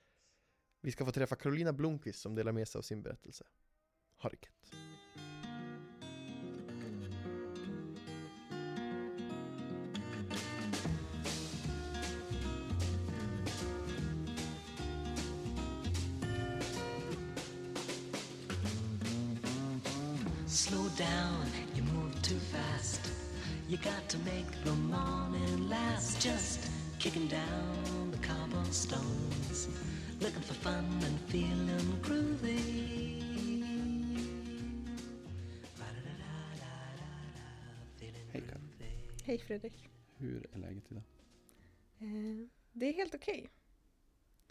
[0.81, 3.45] Vi ska få träffa Carolina Blomqvist som delar med sig av sin berättelse.
[4.17, 4.90] Ha det gött!
[23.83, 26.19] Got to make the morning last.
[26.21, 29.67] Just kicking down the cobblestones,
[30.19, 33.21] looking for fun and feeling groovy.
[38.31, 38.61] Hej Karin.
[39.23, 39.89] Hej Fredrik.
[40.17, 41.03] Hur är läget idag?
[41.99, 43.49] Eh, det är helt okej.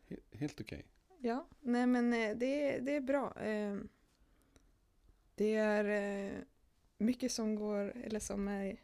[0.08, 0.84] He- helt okej.
[1.18, 3.40] Ja, nej men eh, det, det är bra.
[3.40, 3.76] Eh,
[5.34, 6.38] det är eh,
[6.98, 8.76] mycket som går, eller som är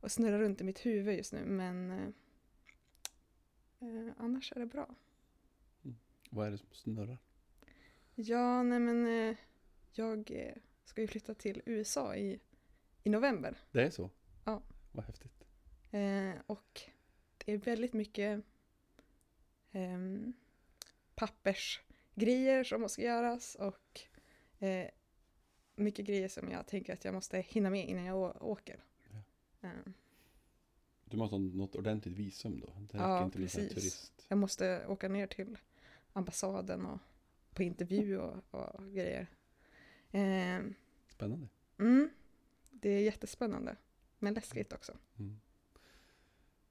[0.00, 2.08] och snurrar runt i mitt huvud just nu, men eh,
[3.80, 4.94] eh, annars är det bra.
[6.30, 7.18] Vad är det som snurrar?
[8.14, 9.36] Ja, nej men eh,
[9.92, 10.54] jag eh,
[10.84, 12.40] ska ju flytta till USA i,
[13.02, 13.58] i november.
[13.72, 14.10] Det är så?
[14.44, 14.62] Ja.
[14.92, 15.44] Vad häftigt.
[15.90, 16.80] Eh, och
[17.44, 18.44] det är väldigt mycket
[19.72, 20.32] ehm,
[21.14, 24.00] pappersgrejer som måste göras och
[24.58, 24.90] eh,
[25.76, 28.84] mycket grejer som jag tänker att jag måste hinna med innan jag åker.
[31.04, 32.66] Du måste ha något ordentligt visum då?
[32.92, 33.74] Det Ja, inte med precis.
[33.74, 34.26] turist.
[34.28, 35.58] jag måste åka ner till
[36.12, 36.98] ambassaden och
[37.54, 39.26] på intervju och, och grejer.
[40.10, 40.60] Eh,
[41.08, 41.48] Spännande.
[41.78, 42.10] mm,
[42.70, 43.76] det är jättespännande,
[44.18, 44.96] men läskigt också.
[45.18, 45.40] Mm.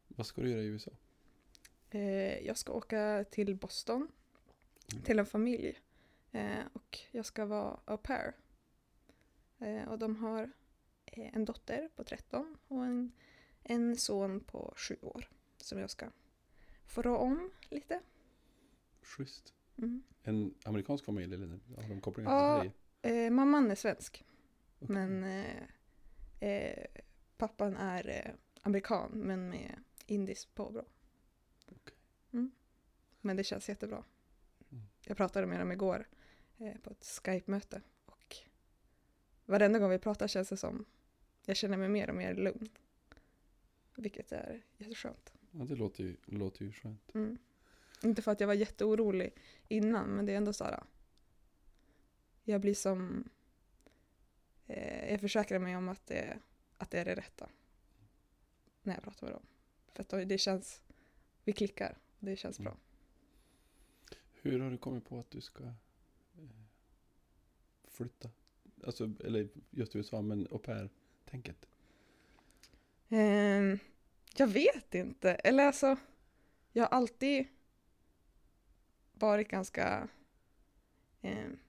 [0.07, 0.91] Vad ska du göra i USA?
[1.89, 4.07] Eh, jag ska åka till Boston
[4.91, 5.03] Mm.
[5.03, 5.79] till en familj
[6.31, 8.33] eh, och jag ska vara au pair.
[9.59, 10.51] Eh, och de har
[11.23, 13.11] en dotter på 13 och en,
[13.63, 16.05] en son på 7 år som jag ska
[16.85, 18.01] få rå om lite.
[19.01, 19.53] Schysst.
[19.77, 20.03] Mm.
[20.23, 22.61] En amerikansk familj eller har de kopplingar Ja.
[22.61, 23.25] till Sverige?
[23.25, 24.25] Eh, mamman är svensk
[24.79, 24.95] Okej.
[24.95, 25.63] men eh,
[26.49, 26.85] eh,
[27.37, 30.85] pappan är eh, amerikan men med indiskt påbrå.
[31.65, 31.95] Okej.
[32.33, 32.51] Mm.
[33.21, 34.03] Men det känns jättebra.
[34.71, 34.83] Mm.
[35.05, 36.07] Jag pratade med dem igår
[36.57, 38.35] eh, på ett Skype-möte och
[39.45, 40.85] varenda gång vi pratar känns det som
[41.47, 42.69] jag känner mig mer och mer lugn.
[43.95, 45.33] Vilket är jätteskönt.
[45.51, 47.15] Ja, det låter ju, låter ju skönt.
[47.15, 47.37] Mm.
[48.03, 49.33] Inte för att jag var jätteorolig
[49.67, 50.83] innan men det är ändå så här.
[52.43, 53.29] Jag blir som
[54.65, 56.39] eh, jag försäkrar mig om att det,
[56.77, 57.49] att det är det rätta.
[58.81, 59.45] När jag pratar med dem.
[59.93, 60.81] För att det känns,
[61.43, 61.97] vi klickar.
[62.19, 62.77] Det känns bra.
[64.31, 65.73] Hur har du kommit på att du ska eh,
[67.87, 68.29] flytta?
[68.85, 70.89] Alltså, eller just USA, men au
[71.27, 71.67] pair-tänket.
[73.09, 73.79] Ehm,
[74.35, 75.33] jag vet inte.
[75.33, 75.97] Eller alltså,
[76.71, 77.47] jag har alltid
[79.13, 80.07] varit ganska
[81.21, 81.59] ehm,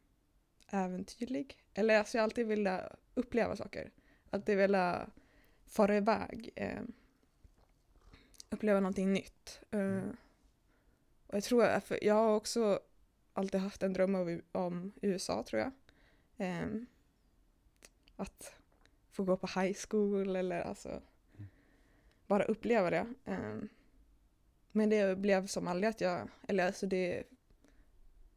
[0.68, 1.56] äventyrlig.
[1.74, 3.90] Eller alltså, jag har alltid velat uppleva saker.
[4.30, 5.10] Alltid velat
[5.66, 6.50] fara iväg.
[6.56, 6.92] ehm,
[8.50, 9.60] uppleva någonting nytt.
[9.70, 10.16] Ehm,
[11.26, 12.80] och jag tror, för jag har också
[13.32, 15.72] alltid haft en dröm om, om USA tror jag.
[16.36, 16.86] Ehm,
[18.16, 18.57] att
[19.18, 21.02] få gå på high school eller alltså
[22.26, 23.14] bara uppleva det.
[23.24, 23.68] Ehm,
[24.72, 27.24] Men det blev som aldrig att jag, eller alltså det,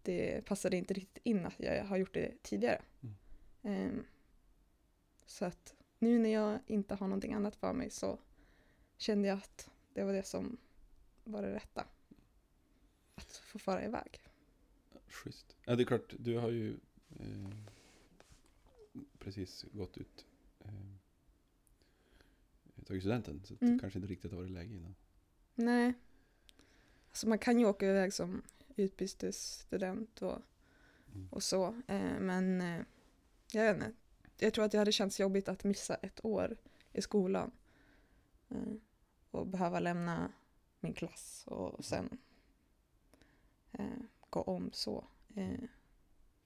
[0.03, 2.81] det passade inte riktigt in att jag har gjort det tidigare.
[3.01, 3.15] Mm.
[3.63, 4.05] Ehm,
[5.25, 8.19] Så att nu när jag inte har någonting annat för mig så
[8.97, 10.57] kände jag att det var det som
[11.23, 11.85] var det rätta.
[13.15, 14.19] Att få fara iväg.
[15.07, 15.55] Schysst.
[15.65, 16.77] Ja, det är klart, du har ju
[17.19, 17.49] eh,
[19.19, 20.25] precis gått ut.
[22.91, 23.73] Tagit studenten, så Mm.
[23.73, 24.95] det kanske inte riktigt har varit läge innan.
[25.55, 25.93] Nej.
[27.09, 28.41] Alltså man kan ju åka iväg som
[28.75, 30.37] utbytesstudent och,
[31.13, 31.27] Mm.
[31.31, 31.67] och så.
[31.87, 32.81] Eh, men eh,
[33.51, 33.93] jag vet inte.
[34.37, 36.57] Jag tror att det hade känts jobbigt att missa ett år
[36.93, 37.51] i skolan.
[38.49, 38.73] Eh,
[39.31, 40.31] och behöva lämna
[40.79, 42.17] min klass och sen
[43.71, 43.85] eh,
[44.29, 45.05] gå om så.
[45.35, 45.59] Eh,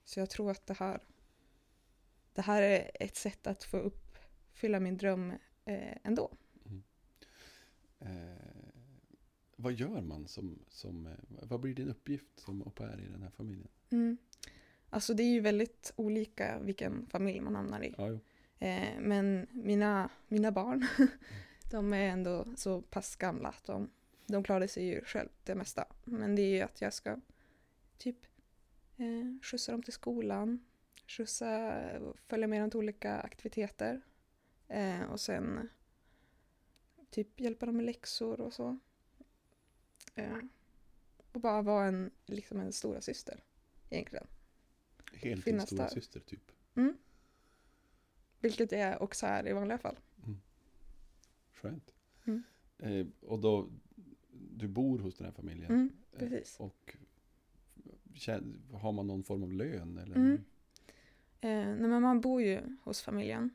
[0.04, 1.04] så jag tror att det här,
[2.34, 5.34] det här är ett sätt att få uppfylla min dröm
[5.66, 6.32] eh, ändå.
[8.00, 8.66] Eh,
[9.56, 13.22] vad gör man som, som eh, vad blir din uppgift som au pair i den
[13.22, 13.68] här familjen?
[13.90, 14.18] Mm.
[14.90, 17.96] Alltså det är ju väldigt olika vilken familj man hamnar i.
[17.98, 18.20] Ja.
[18.68, 20.88] Eh, men mina, mina barn,
[21.72, 23.90] de är ändå så pass gamla att de,
[24.26, 25.86] de klarar sig ju själv det mesta.
[26.04, 27.20] Men det är ju att jag ska
[27.98, 28.26] typ
[28.98, 30.66] eh, skjutsa dem till skolan,
[31.08, 31.74] skjutsa,
[32.28, 34.02] följa med dem till olika aktiviteter
[34.68, 35.70] eh, och sen
[37.10, 38.78] typ hjälpa dem med läxor och så.
[40.16, 40.38] Eh,
[41.32, 43.44] och bara vara en, liksom en stora syster
[43.90, 44.28] egentligen.
[45.14, 45.90] Helt Finnas stora där.
[45.90, 46.52] syster typ.
[46.76, 46.98] Mm.
[48.40, 49.98] Vilket jag också är i vanliga fall.
[51.54, 51.94] Skönt.
[52.26, 52.44] Mm.
[52.78, 53.70] Eh, och då,
[54.32, 55.72] du bor hos den här familjen.
[55.72, 56.60] Mm, Eh, precis.
[56.60, 56.96] Och
[58.14, 59.98] kä- har man någon form av lön?
[59.98, 60.16] Eller?
[60.16, 60.34] Mm.
[61.42, 63.50] Eh, nej, men man bor ju hos familjen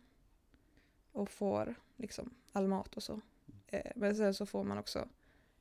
[1.12, 3.21] och får liksom all mat och så.
[3.67, 5.09] Eh, men sen så får man också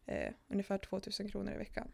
[0.05, 1.87] eh, ungefär 2000 kronor i veckan.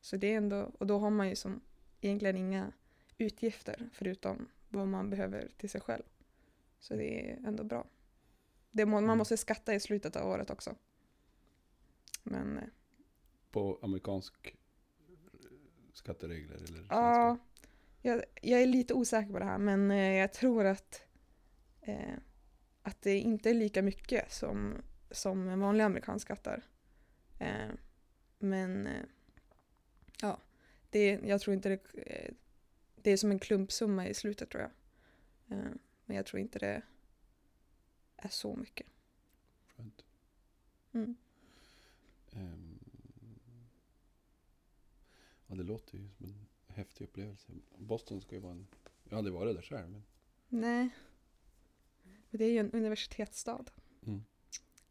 [0.00, 1.60] Så det är ändå, och då har man ju som
[2.00, 2.72] egentligen inga
[3.18, 6.02] utgifter förutom vad man behöver till sig själv.
[6.80, 7.86] Så det är ändå bra.
[8.70, 9.18] Det må, man Mm.
[9.18, 10.74] måste skatta i slutet av året också.
[12.22, 12.64] Men eh,
[13.50, 14.56] På amerikansk
[15.92, 16.56] skatteregler?
[16.56, 16.86] Eller?
[16.90, 17.36] Ja,
[18.02, 21.02] jag, jag är lite osäker på det här men eh, jag tror att,
[21.80, 22.14] eh,
[22.82, 26.62] att det inte är lika mycket som, som en vanlig amerikansk skattar.
[27.38, 27.70] Eh,
[28.38, 29.04] men eh,
[30.20, 30.40] ja,
[30.90, 32.34] det, jag tror inte det, eh,
[32.96, 34.70] det är som en klumpsumma i slutet tror jag.
[35.58, 35.70] Eh,
[36.04, 36.82] men jag tror inte det
[38.16, 38.86] är så mycket.
[39.76, 40.04] Skönt.
[40.92, 41.16] Mm.
[42.32, 42.78] Ehm,
[45.46, 47.52] ja, det låter ju som en häftig upplevelse.
[47.78, 48.66] Boston ska ju vara en...
[49.04, 49.90] Jag har aldrig varit där själv.
[49.90, 50.02] Men...
[50.48, 50.90] Nej,
[52.30, 53.64] det är ju en universitetsstad.
[54.06, 54.24] Mm.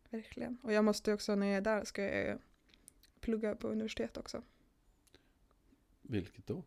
[0.10, 0.58] Verkligen.
[0.64, 2.40] Och jag måste också när jag är där ska jag
[3.20, 4.44] plugga på universitet också.
[6.02, 6.64] Vilket då?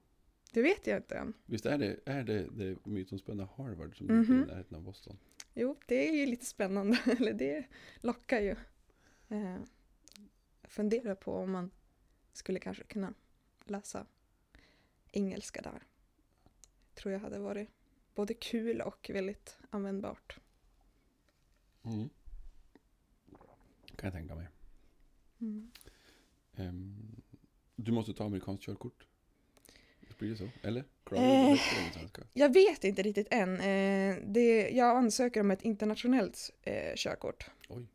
[0.53, 1.33] Det vet jag inte än.
[1.47, 4.21] Visst är det, är det, det mytomspunna Harvard som Mhm.
[4.23, 5.19] ligger i närheten av Boston?
[5.55, 6.99] Jo, det är ju lite spännande.
[7.19, 7.65] Eller det
[8.01, 8.57] lockar ju.
[9.29, 9.57] Eh,
[10.65, 11.71] funderar på om man
[12.33, 13.15] skulle kanske kunna
[13.65, 14.07] läsa
[15.13, 15.83] engelska där.
[16.95, 17.69] Tror jag hade varit
[18.15, 20.39] både kul och väldigt användbart.
[21.83, 22.09] Mm.
[23.97, 24.49] Kan jag tänka mig.
[25.41, 25.71] Mm.
[26.57, 27.23] Ehm,
[27.77, 29.07] du måste ta amerikanskt körkort.
[30.19, 30.49] Blir det så?
[30.63, 30.85] Eller?
[31.13, 31.61] Eh.
[32.33, 33.61] Jag vet inte riktigt än.
[33.61, 37.51] Eh, det, jag ansöker om ett internationellt eh, körkort.
[37.69, 37.87] Oj.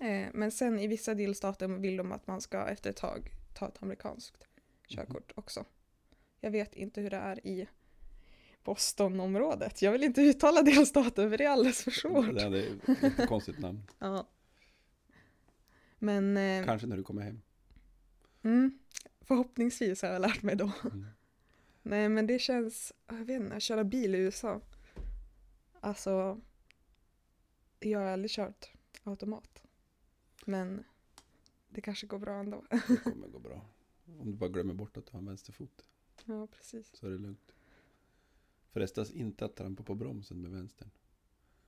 [0.00, 3.68] Eh, men sen i vissa delstater vill de att man ska efter ett tag ta
[3.68, 4.48] ett amerikanskt
[4.88, 5.64] körkort också.
[6.40, 7.68] Jag vet inte hur det är i
[8.64, 9.82] Bostonområdet.
[9.82, 12.34] Jag vill inte uttala delstaten för det är alldeles för svårt.
[12.34, 12.78] Det är
[13.20, 13.82] ett konstigt namn.
[13.98, 14.28] Ja.
[15.98, 17.40] Men eh, Kanske när du kommer hem.
[18.42, 18.78] mm,
[19.20, 20.72] förhoppningsvis har jag lärt mig då.
[20.84, 21.06] Mm.
[21.82, 24.60] Nej men det känns, jag vet inte, att köra bil i USA.
[25.80, 26.40] Alltså,
[27.80, 28.70] jag har aldrig kört
[29.04, 29.62] automat.
[30.46, 30.84] Men
[31.68, 32.64] det kanske går bra ändå.
[32.70, 33.66] Det kommer gå bra.
[34.20, 35.84] Om du bara glömmer bort att du har en vänsterfot
[36.24, 36.90] Ja, precis.
[36.96, 37.52] så är det lugnt.
[38.70, 40.90] Förrestas inte att trampa på bromsen med vänstern.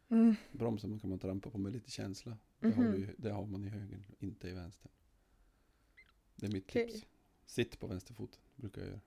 [0.08, 0.34] Mm.
[0.52, 2.38] Bromsen kan man trampa på med lite känsla.
[2.60, 2.92] Det, har, Mhm.
[2.92, 4.92] du, det har man i högern, inte i vänstern.
[6.36, 6.92] Det är mitt Okej.
[6.92, 7.06] tips.
[7.46, 9.00] Sitt på vänsterfoten, brukar jag göra.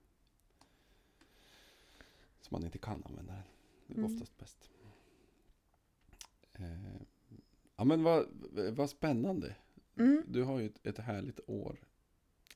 [2.41, 3.43] Så man inte kan använda den.
[3.87, 4.13] Det är Mm.
[4.13, 4.69] oftast bäst.
[6.53, 6.95] Eh,
[7.75, 8.27] ja men vad,
[8.75, 9.55] vad spännande.
[9.97, 10.23] Mm.
[10.27, 11.79] Du har ju ett, ett härligt år.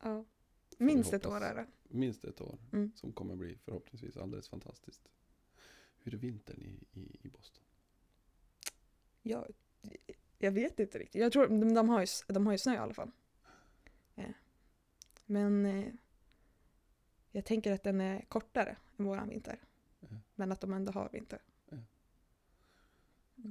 [0.04, 0.26] Ja.
[0.78, 1.68] Minst ett år är det.
[1.84, 2.60] Minst ett år.
[2.74, 2.92] Mm.
[2.96, 5.10] Som kommer bli förhoppningsvis alldeles fantastiskt.
[6.08, 7.64] Hur är vintern i, i, i Boston?
[9.22, 9.48] Jag,
[10.38, 11.22] jag vet inte riktigt.
[11.22, 13.12] Jag tror de, de, har, ju, de har ju snö i alla fall.
[14.16, 14.30] Eh.
[15.26, 15.86] Men eh,
[17.32, 19.60] jag tänker att den är kortare än våran vinter.
[20.00, 20.08] Ja.
[20.36, 21.42] Men att de ändå har vinter.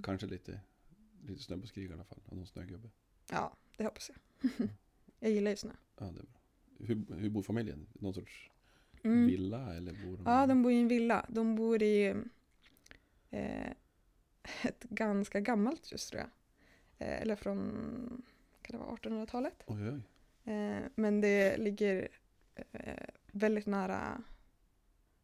[0.03, 0.61] Kanske lite,
[1.27, 2.21] lite snö på skrig i alla fall.
[2.27, 2.91] Och någon snögubbe.
[3.31, 4.51] Ja, det hoppas jag.
[5.21, 5.73] jag gillar ju snö.
[5.99, 6.41] Ja, det är bra.
[6.79, 7.87] Hur, hur bor familjen?
[7.93, 8.51] Någon sorts
[9.07, 9.27] Mm.
[9.27, 10.23] villa eller bor de...
[10.27, 11.27] Ja, de bor i en villa.
[11.29, 12.15] De bor i
[13.31, 13.71] eh,
[14.63, 16.31] ett ganska gammalt hus tror jag.
[17.09, 18.23] Eh, eller från,
[18.63, 19.65] kan det vara 1800-talet?
[19.67, 20.01] Oj, oj.
[20.53, 22.09] Eh, men det ligger
[22.73, 24.23] eh, väldigt nära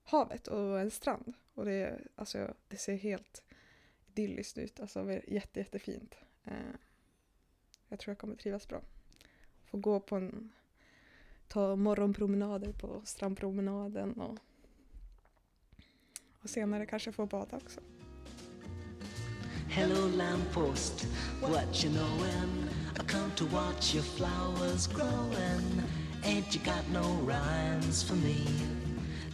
[0.05, 1.33] havet och en strand.
[1.55, 3.43] Och det, alltså, det ser helt
[4.07, 6.15] idylliskt ut, alltså jätte, jättefint.
[6.45, 6.75] Eh,
[7.89, 8.83] jag tror jag kommer trivas bra.
[9.65, 10.53] Få gå på en,
[11.49, 14.39] ta morgonpromenader på strandpromenaden och,
[16.43, 17.81] och senare kanske få bada också.
[19.69, 21.07] Hello, lamppost,
[21.41, 22.69] what you knowin'?
[22.97, 25.83] I come to watch your flowers growin'.
[26.25, 28.45] Ain't you got no rhymes for me?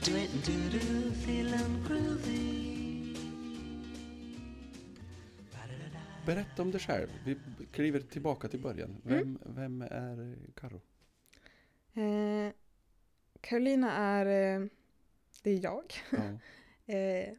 [0.04, 2.68] Do it and do do, feelin' groovy.
[6.26, 7.08] Berätta om dig själv.
[7.24, 7.36] Vi
[7.72, 8.96] kliver tillbaka till början.
[9.02, 10.80] Vem, vem är Karo?
[11.94, 12.52] Eh,
[13.40, 14.66] Carolina är, eh,
[15.42, 15.84] det är jag.
[16.10, 16.18] Ja.
[16.88, 17.34] Eh,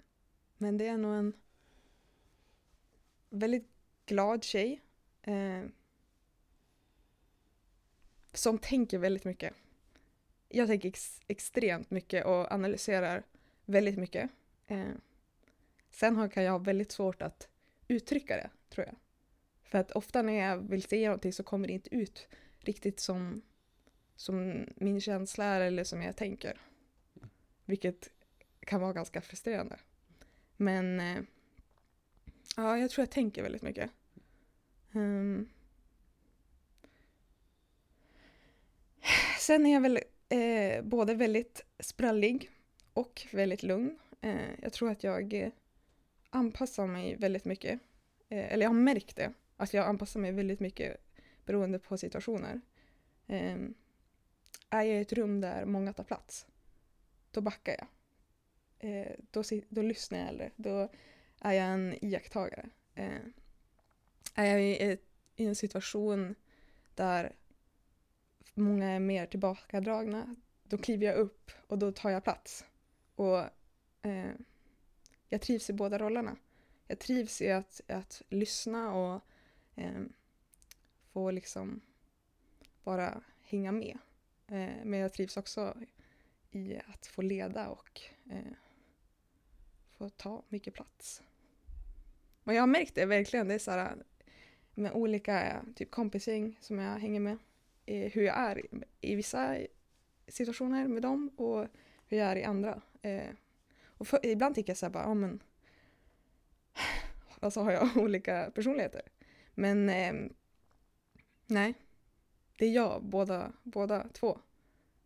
[0.58, 1.34] men det är nog en
[3.30, 3.68] väldigt
[4.06, 4.82] glad tjej.
[5.22, 5.64] Eh,
[8.34, 9.54] som tänker väldigt mycket.
[10.50, 13.24] Jag tänker ex- extremt mycket och analyserar
[13.66, 14.30] väldigt mycket.
[14.68, 14.92] Eh,
[15.90, 17.48] sen kan jag ha väldigt svårt att
[17.88, 18.96] uttrycka det, tror jag.
[19.64, 22.28] För att ofta när jag vill säga någonting så kommer det inte ut
[22.60, 23.42] riktigt som,
[24.16, 26.62] som min känsla är eller som jag tänker.
[27.66, 28.12] Vilket
[28.70, 29.78] kan vara ganska frustrerande.
[30.58, 31.22] Men eh,
[32.56, 33.92] ja, jag tror jag tänker väldigt mycket.
[34.92, 35.50] Um,
[39.40, 40.00] sen är jag väl
[40.30, 42.52] eh, både väldigt sprallig
[42.94, 44.00] och väldigt lugn.
[44.22, 45.52] Eh, jag tror att jag eh,
[46.30, 47.80] anpassar mig väldigt mycket.
[48.30, 50.98] Eh, eller jag har märkt det, att jag anpassar mig väldigt mycket
[51.46, 52.62] beroende på situationer.
[53.28, 53.74] Ehm.
[54.70, 56.48] Är jag i ett rum där många tar plats,
[57.32, 57.88] då backar jag.
[58.80, 60.52] Eh, då, då lyssnar jag hellre.
[60.56, 60.92] Då
[61.42, 62.70] är jag en iakttagare.
[62.96, 63.22] Eh,
[64.36, 65.04] är jag i, ett,
[65.36, 66.36] i en situation
[66.96, 67.36] där
[68.54, 72.66] många är mer tillbakadragna, då kliver jag upp och då tar jag plats.
[73.16, 73.40] Och
[74.02, 74.32] eh,
[75.30, 76.36] jag trivs i båda rollerna.
[76.88, 79.22] Jag trivs i att, att lyssna och
[79.76, 80.02] eh,
[81.14, 81.82] få liksom
[82.84, 83.98] bara hänga med.
[84.48, 85.78] Eh, men jag trivs också
[86.52, 88.54] i att få leda och eh,
[90.00, 91.24] får ta mycket plats.
[92.44, 93.48] Och jag har märkt det verkligen.
[93.48, 93.96] Det är så här,
[94.74, 97.38] med olika eh, typ kompisgäng som jag hänger med.
[97.86, 98.70] Eh, hur jag är i,
[99.02, 99.58] i vissa
[100.28, 101.68] situationer med dem och
[102.08, 102.82] hur jag är i andra.
[103.02, 103.30] Eh,
[103.84, 105.44] och för, ibland tycker jag så här bara, ja men
[107.40, 109.02] alltså har jag olika personligheter.
[109.56, 110.14] Men eh,
[111.48, 111.74] nej,
[112.58, 114.40] det är jag båda, båda två.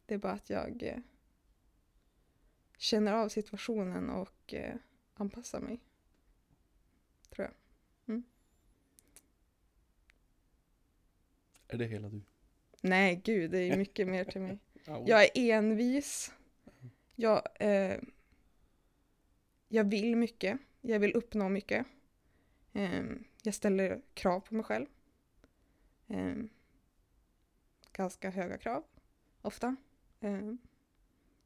[0.06, 1.00] Det är bara att jag eh,
[2.78, 4.76] känner av situationen och eh,
[5.14, 5.80] anpassar mig.
[7.30, 7.54] Tror jag.
[11.74, 12.22] Är det hela du?
[12.82, 14.60] Nej, gud, det är mycket mer till mig.
[14.86, 15.04] Ja.
[15.08, 16.32] Jag är envis.
[17.16, 17.98] Jag, eh,
[19.68, 20.60] jag vill mycket.
[20.82, 21.86] Jag vill uppnå mycket.
[22.74, 23.04] Eh,
[23.44, 24.86] jag ställer krav på mig själv.
[26.08, 26.36] Eh,
[27.92, 28.84] ganska höga krav,
[29.42, 29.76] ofta.
[30.20, 30.54] Eh,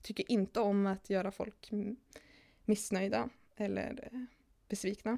[0.01, 1.71] tycker inte om att göra folk
[2.67, 4.27] missnöjda eller
[4.67, 5.17] besvikna.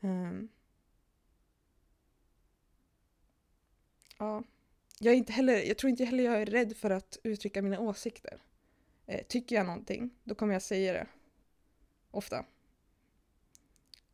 [0.00, 0.48] Um.
[4.18, 4.42] ja,
[4.98, 7.80] jag, är inte heller, jag tror inte heller jag är rädd för att uttrycka mina
[7.80, 8.42] åsikter.
[9.06, 11.06] Eh, tycker jag någonting, då kommer jag säga det.
[12.10, 12.44] Ofta.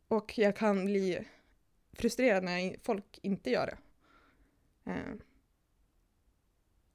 [0.07, 1.27] Och jag kan bli
[1.91, 3.77] frustrerad när folk inte gör det.
[4.91, 5.13] Eh,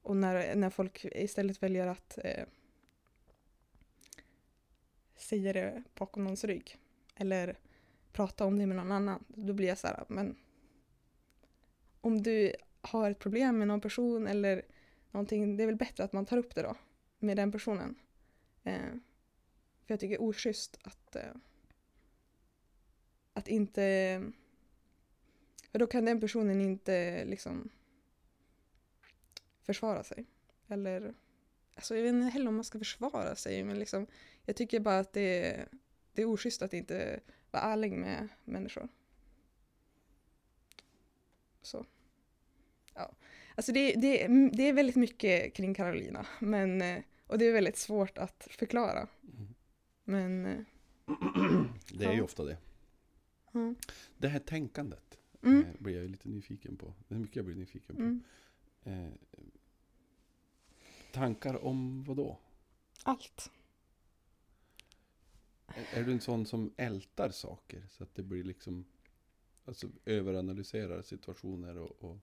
[0.01, 2.45] och när, när folk istället väljer att eh,
[5.15, 6.77] säga det bakom någons rygg.
[7.15, 7.57] Eller
[8.11, 9.25] prata om det med någon annan.
[9.27, 10.37] Då blir jag så här, men
[12.01, 14.61] om du har ett problem med någon person eller
[15.11, 16.75] någonting, det är väl bättre att man tar upp det då
[17.19, 17.95] med den personen.
[18.63, 18.91] Eh,
[19.85, 21.33] för jag tycker det är oschysst att, eh,
[23.33, 24.21] att inte...
[25.71, 27.69] För då kan den personen inte liksom
[29.61, 30.25] försvara sig.
[30.67, 31.13] Eller,
[31.75, 34.07] alltså jag vet inte heller om man ska försvara sig, men liksom,
[34.45, 35.67] jag tycker bara att det är,
[36.13, 37.19] det är oschysst att inte
[37.51, 38.87] vara ärlig med människor.
[41.61, 41.85] Så.
[42.93, 43.11] Ja.
[43.55, 47.77] Alltså det, det, det är väldigt mycket kring Carolina, men, eh, och det är väldigt
[47.77, 49.07] svårt att förklara.
[49.23, 49.55] Mm.
[50.03, 50.59] Men, eh,
[51.93, 52.23] Det är ju Ja.
[52.23, 52.57] ofta det.
[53.51, 53.73] ja.
[54.17, 55.01] Det här tänkandet
[55.43, 56.93] Mm, eh, blir jag lite nyfiken på.
[57.07, 58.01] Det är mycket jag blir nyfiken på.
[58.01, 58.23] mm.
[58.83, 59.13] Eh,
[61.13, 62.39] tankar om vad då?
[63.03, 63.51] Allt.
[65.67, 68.85] Är, är du en sån som ältar saker så att det blir liksom
[69.67, 72.17] Alltså överanalyserar situationer och, och,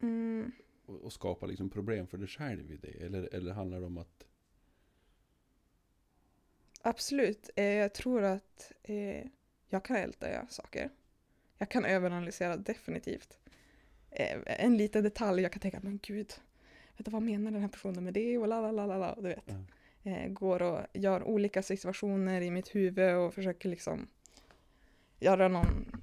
[0.00, 0.52] Mm.
[0.86, 3.04] och, och skapar liksom problem för dig själv i det?
[3.04, 4.24] Eller, eller handlar det om att
[6.82, 7.50] Absolut.
[7.56, 9.26] Eh, jag tror att eh,
[9.68, 10.90] jag kan älta saker.
[11.58, 13.38] Jag kan överanalysera definitivt.
[14.10, 16.32] Eh, en liten detalj, jag kan tänka, men gud,
[16.96, 18.38] vet du, vad menar den här personen med det?
[18.38, 19.44] Och la, la, la, la, du vet.
[19.46, 19.64] Ja.
[20.02, 24.06] Eh, går och gör olika situationer i mitt huvud och försöker liksom
[25.18, 26.02] göra någon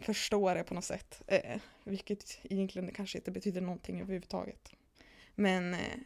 [0.00, 1.22] förstå det på något sätt.
[1.26, 4.72] Eh, vilket egentligen kanske inte betyder någonting överhuvudtaget.
[5.34, 5.98] Men eh,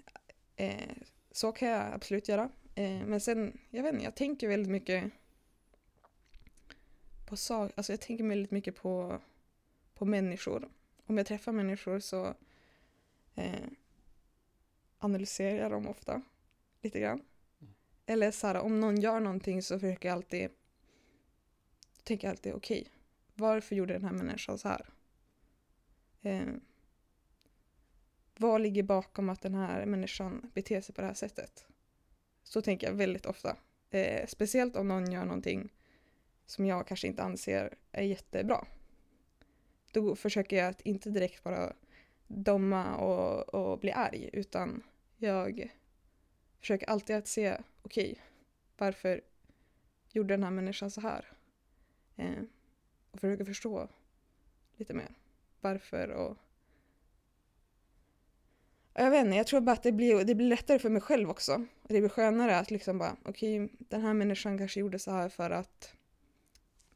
[0.57, 0.97] eh,
[1.31, 2.51] så kan jag absolut göra.
[2.75, 5.13] Eh, men sen, jag vet inte, jag tänker väldigt mycket
[7.27, 7.75] på saker.
[7.77, 9.21] alltså jag tänker väldigt mycket på,
[9.95, 10.69] på människor.
[11.07, 12.35] Om jag träffar människor så
[13.35, 13.69] eh,
[14.99, 16.23] analyserar jag dem ofta
[16.85, 17.23] lite grann.
[18.07, 20.51] Eller så här, om någon gör någonting så försöker jag alltid
[22.05, 22.89] tänker jag alltid okej,
[23.35, 24.87] varför gjorde den här människan så här?
[26.23, 26.47] Eh,
[28.37, 31.67] vad ligger bakom att den här människan beter sig på det här sättet?
[32.43, 33.57] Så tänker jag väldigt ofta.
[33.91, 35.73] Eh, speciellt om någon gör någonting
[36.47, 38.67] som jag kanske inte anser är jättebra.
[39.93, 41.73] Då försöker jag att inte direkt bara
[42.27, 44.83] döma och, och bli arg, utan
[45.17, 45.71] jag
[46.65, 48.21] försöker alltid att se, okej,
[48.77, 49.21] varför
[50.13, 51.25] gjorde den här människan så här?
[52.17, 52.43] Eh,
[53.11, 53.89] och försöker förstå
[54.77, 55.15] lite mer
[55.61, 56.37] varför och
[58.95, 61.31] jag vet inte, jag tror bara att det blir, det blir lättare för mig själv
[61.31, 61.67] också.
[61.83, 65.51] Det blir skönare att liksom bara, okej, den här människan kanske gjorde så här för
[65.51, 65.95] att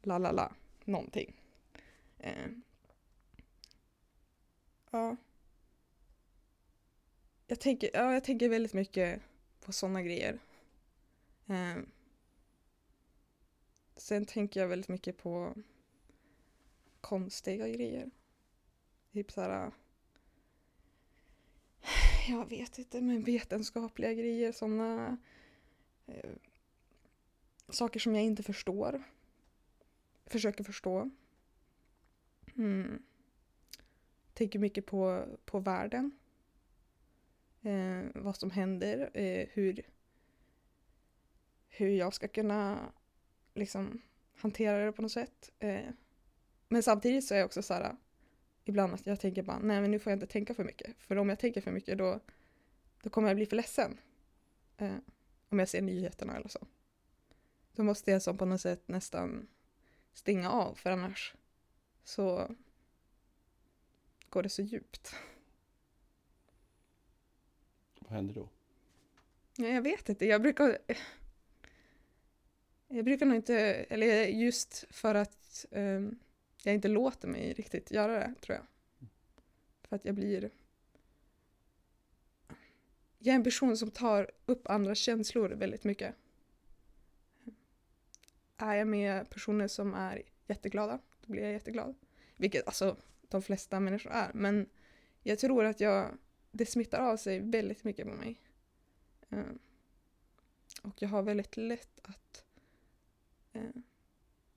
[0.03, 0.53] la la la,
[0.85, 1.41] någonting.
[2.19, 2.47] Eh,
[4.91, 5.17] ja.
[7.47, 9.23] Jag tänker, ja, jag tänker väldigt mycket
[9.69, 10.39] på sådana grejer.
[11.47, 11.77] Eh,
[13.97, 15.55] sen tänker jag väldigt mycket på
[17.01, 18.11] konstiga grejer.
[19.13, 19.73] Typ såhär äh,
[22.29, 25.19] jag vet inte, men vetenskapliga grejer, sådana
[26.07, 26.31] eh,
[27.69, 29.03] saker som jag inte förstår.
[30.27, 31.11] Försöker förstå.
[32.57, 33.03] Mm.
[34.35, 36.19] Tänker mycket på, på världen.
[37.62, 39.83] Eh, vad som händer, eh, hur,
[41.69, 42.93] hur jag ska kunna
[43.55, 44.03] liksom
[44.35, 45.53] hantera det på något sätt.
[45.59, 45.91] Eh,
[46.69, 47.97] men samtidigt så är jag också så här
[48.65, 50.97] ibland att jag tänker bara, nej men nu får jag inte tänka för mycket.
[50.99, 52.21] För om jag tänker för mycket då,
[53.03, 54.00] då kommer jag bli för ledsen.
[54.77, 54.97] Eh,
[55.49, 56.67] om jag ser nyheterna eller så.
[57.73, 59.49] Då måste jag som på något sätt nästan
[60.12, 61.35] stänga av för annars
[62.05, 62.57] så
[64.29, 65.14] går det så djupt.
[68.09, 68.49] Vad händer då?
[69.57, 70.79] Ja, jag vet inte, jag brukar
[72.88, 76.18] jag brukar nog inte, eller just för att um,
[76.62, 78.66] jag inte låter mig riktigt göra det, tror jag.
[79.83, 80.51] För att jag blir...
[83.18, 86.14] Jag är en person som tar upp andra känslor väldigt mycket.
[88.57, 91.94] Är jag med personer som är jätteglada, då blir jag jätteglad.
[92.37, 92.97] Vilket alltså
[93.29, 94.31] de flesta människor är.
[94.35, 94.68] Men
[95.23, 96.18] jag tror att jag,
[96.59, 98.40] det smittar av sig väldigt mycket på mig.
[99.33, 99.53] Uh,
[100.83, 102.44] och jag har väldigt lätt att
[103.57, 103.83] uh,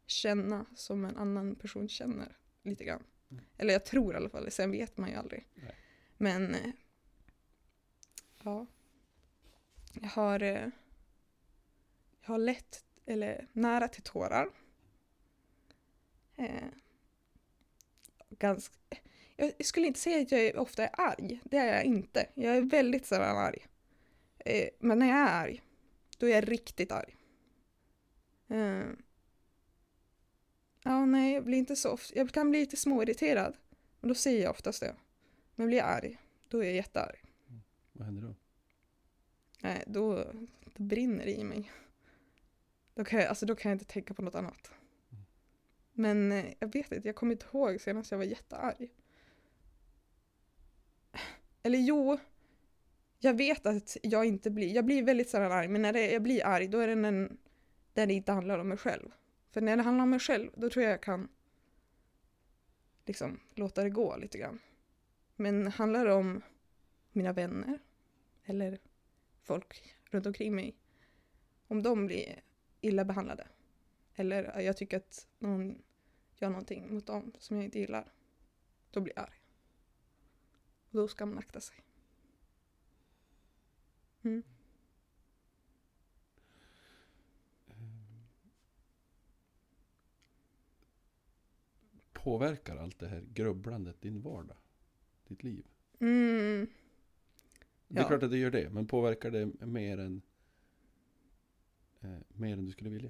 [0.06, 3.04] känna som en annan person känner lite grann.
[3.32, 3.44] Mm.
[3.58, 5.48] Eller jag tror i alla fall, sen vet man ju aldrig.
[5.56, 5.76] Nej.
[6.18, 6.72] Men eh,
[8.44, 8.66] ja,
[9.94, 10.70] jag har, eh,
[12.22, 14.50] jag har lätt, eller nära till tårar.
[16.36, 16.68] Eh,
[18.30, 18.78] ganska,
[19.36, 22.28] jag skulle inte säga att jag ofta är arg, det är jag inte.
[22.34, 23.66] Jag är väldigt sällan arg.
[24.46, 25.62] Eh, men när jag är arg,
[26.18, 27.16] då är jag riktigt arg.
[28.50, 28.84] Eh,
[30.84, 32.16] Ja, nej, jag blir inte så ofta.
[32.16, 33.58] Jag kan bli lite småirriterad.
[34.00, 34.96] Och då säger jag oftast det.
[35.56, 36.18] Men blir jag arg,
[36.50, 37.24] då är jag jättearg.
[37.50, 37.62] Mm.
[37.92, 38.36] Vad händer då?
[39.62, 40.16] Nej, då,
[40.76, 41.72] då brinner det i mig.
[42.94, 44.72] Då kan, jag, alltså, då kan jag inte tänka på något annat.
[45.12, 45.24] Mm.
[45.92, 48.92] Men eh, jag vet inte, jag kommer inte ihåg senast jag var jättearg.
[51.64, 52.18] Eller jo,
[53.20, 56.22] jag vet att jag inte blir, jag blir väldigt sällan arg, men när det, jag
[56.22, 57.32] blir arg då är det när,
[57.94, 59.12] när det inte handlar om mig själv.
[59.52, 61.30] För när det handlar om mig själv, då tror jag jag kan
[63.06, 64.60] liksom låta det gå lite grann.
[65.36, 66.42] Men handlar det om
[67.12, 67.80] mina vänner
[68.46, 68.80] eller
[69.42, 70.76] folk runt omkring mig,
[71.68, 72.42] om de blir
[72.82, 73.48] illa behandlade
[74.16, 75.82] eller jag tycker att någon
[76.36, 78.14] gör någonting mot dem som jag inte gillar,
[78.92, 79.41] då blir jag arg.
[80.92, 81.76] Då ska man akta sig.
[84.24, 84.44] Mm.
[92.24, 94.58] påverkar allt det här grubblandet din vardag?
[95.28, 95.66] Ditt liv?
[96.00, 96.68] Mm.
[97.88, 98.08] Det är ja.
[98.08, 100.22] klart att det gör det, men påverkar det mer än,
[102.02, 103.10] eh, mer än du skulle vilja?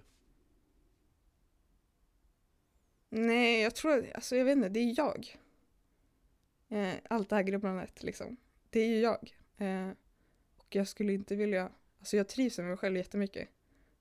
[3.10, 5.38] Nej, jag tror, alltså jag vet inte, det är jag.
[6.72, 8.38] Eh, allt det här grubblandet liksom.
[8.70, 9.36] Det är ju jag.
[9.58, 9.90] Eh,
[10.58, 13.50] och jag skulle inte vilja, alltså jag trivs med mig själv jättemycket.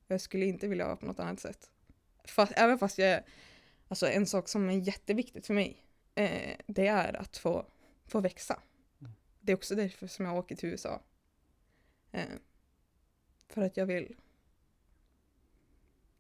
[0.06, 1.70] Jag skulle inte vilja vara på något annat sätt.
[2.24, 3.22] Fast, även fast jag
[3.90, 7.66] Alltså en sak som är jätteviktigt för mig, eh, det är att få,
[8.06, 8.62] få växa.
[9.00, 9.12] Mm.
[9.40, 11.02] Det är också därför som jag åker till USA.
[12.12, 12.24] Eh,
[13.48, 14.16] för att jag vill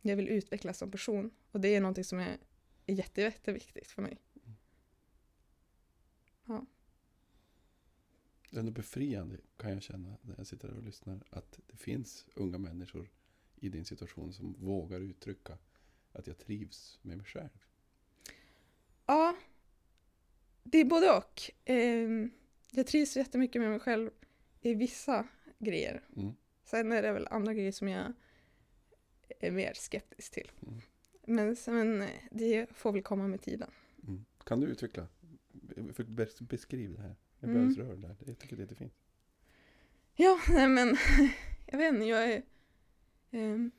[0.00, 1.30] jag vill utvecklas som person.
[1.50, 2.38] Och det är någonting som är,
[2.86, 4.18] är jätte, jätteviktigt för mig.
[8.50, 11.22] Det är ändå befriande kan jag känna när jag sitter och lyssnar.
[11.30, 13.10] Att det finns unga människor
[13.56, 15.58] i din situation som vågar uttrycka
[16.12, 17.66] att jag trivs med mig själv.
[19.06, 19.36] Ja,
[20.62, 21.42] det är både och.
[21.64, 22.30] Ehm,
[22.70, 24.10] jag trivs jättemycket med mig själv
[24.60, 26.02] i vissa grejer.
[26.16, 26.32] Mm.
[26.64, 28.12] Sen är det väl andra grejer som jag
[29.40, 30.50] är mer skeptisk till.
[30.62, 30.80] Mm.
[31.26, 33.70] Men, men det får väl komma med tiden.
[34.08, 34.24] Mm.
[34.44, 35.08] Kan du utveckla?
[35.74, 37.16] För- Beskriv det här.
[37.40, 37.68] Jag Mm.
[37.68, 38.26] blir alldeles rörd där.
[38.30, 38.94] Jag tycker det är jättefint.
[40.14, 40.96] Ja, nej men
[41.66, 42.42] jag vet inte, jag är...
[43.30, 43.70] ehm,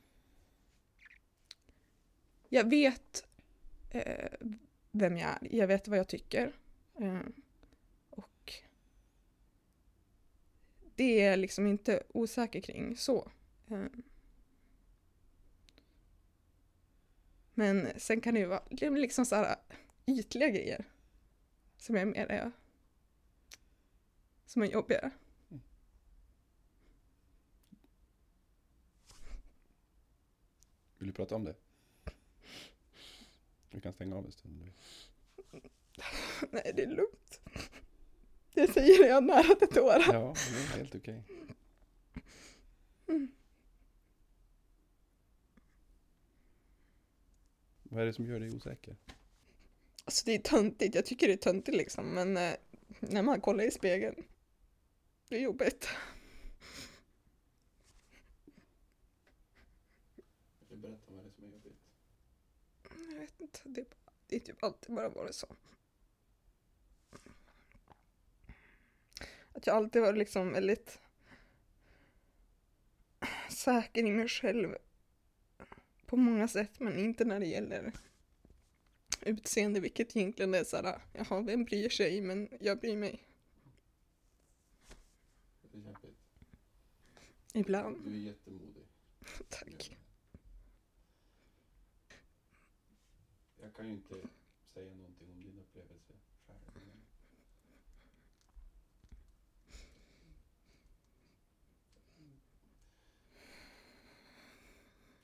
[2.49, 3.27] jag vet
[3.89, 4.31] eh,
[4.91, 6.55] vem jag är, jag vet vad jag tycker.
[6.99, 7.19] Eh,
[8.09, 8.53] och
[10.95, 13.31] det är jag liksom inte osäker kring så.
[13.67, 13.85] Eh,
[17.53, 19.55] men sen kan det ju vara liksom så här
[20.05, 20.85] ytliga grejer
[21.81, 22.51] som är mer är,
[24.45, 25.11] som är jobbigare.
[30.97, 31.55] Vill du prata om det?
[33.69, 34.71] Vi kan stänga av en stund.
[36.49, 37.41] Nej, det är lugnt.
[38.53, 40.13] Jag säger det, jag nära till tårar.
[40.13, 41.23] Ja, det är helt okej.
[47.83, 48.95] Vad är det som gör dig osäker?
[50.11, 52.55] Alltså det är töntigt, jag tycker det är töntigt liksom, men eh,
[52.99, 54.23] när man kollar i spegeln,
[55.29, 55.89] det är jobbigt.
[60.69, 61.77] Berätta vad det är som är jobbigt.
[63.11, 63.85] Jag vet inte, det,
[64.27, 65.55] det är typ alltid bara varit så.
[69.53, 70.99] Att jag alltid varit liksom väldigt
[73.49, 74.75] säker i mig själv
[76.05, 77.93] på många sätt, men inte när det gäller
[79.25, 83.23] utseende, vilket egentligen är såhär, jaha, vem bryr sig, men jag bryr mig
[85.61, 86.17] Det är kämpigt.
[87.53, 88.05] ibland.
[88.05, 88.87] Du är jättemodig.
[89.49, 89.97] Tack.
[93.61, 94.15] Jag kan ju inte
[94.73, 96.13] säga någonting om din upplevelse
[96.47, 96.59] själv.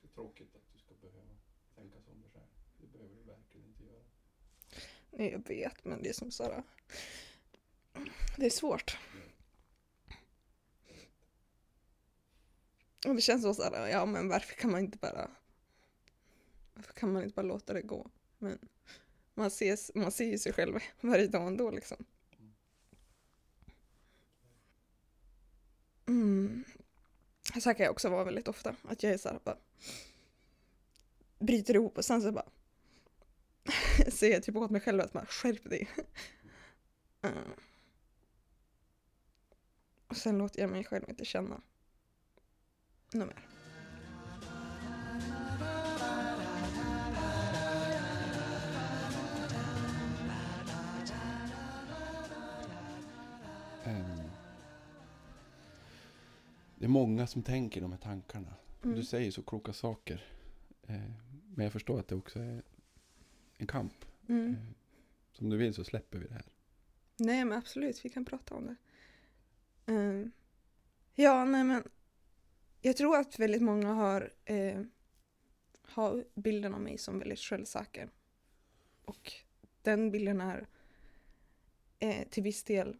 [0.02, 1.36] Det är tråkigt att du ska behöva
[1.74, 2.57] tänka så om dig själv.
[2.78, 4.02] Det behöver du verkligen inte göra.
[5.10, 6.62] Nej, jag vet, men det är som såhär,
[8.36, 8.98] det är svårt.
[13.06, 15.30] Och det känns så såhär, ja men varför kan man inte bara,
[16.74, 18.10] varför kan man inte bara låta det gå?
[18.38, 18.58] Men
[19.34, 22.04] man ser, man ser ju sig själv varje dag ändå liksom.
[26.06, 26.64] Mm.
[27.60, 29.58] Så här kan jag också vara väldigt ofta, att jag är såhär bara
[31.38, 32.48] bryter ihop och sen så bara
[34.08, 35.88] säger jag typ åt mig själv att man skärp dig.
[37.22, 37.38] Mm.
[40.08, 41.60] Och sen låter jag mig själv inte känna
[43.12, 43.48] något mer.
[53.84, 54.30] Ehm,
[56.76, 58.54] det är många som tänker de här tankarna.
[58.84, 58.96] Mm.
[58.96, 60.24] Du säger så kloka saker.
[60.82, 61.00] Eh,
[61.54, 62.62] men jag förstår att det också är
[63.58, 64.04] en kamp.
[64.28, 64.50] Mm.
[64.50, 64.58] Eh,
[65.32, 66.44] som du vill så släpper vi det här.
[67.16, 68.76] Nej men absolut, vi kan prata om det.
[69.92, 70.32] Ehm,
[71.14, 71.82] ja, nej men
[72.80, 74.82] jag tror att väldigt många har, eh,
[75.82, 78.10] har bilden av mig som väldigt självsäker.
[79.04, 79.32] Och
[79.82, 80.66] den bilden är
[81.98, 82.96] eh, till viss del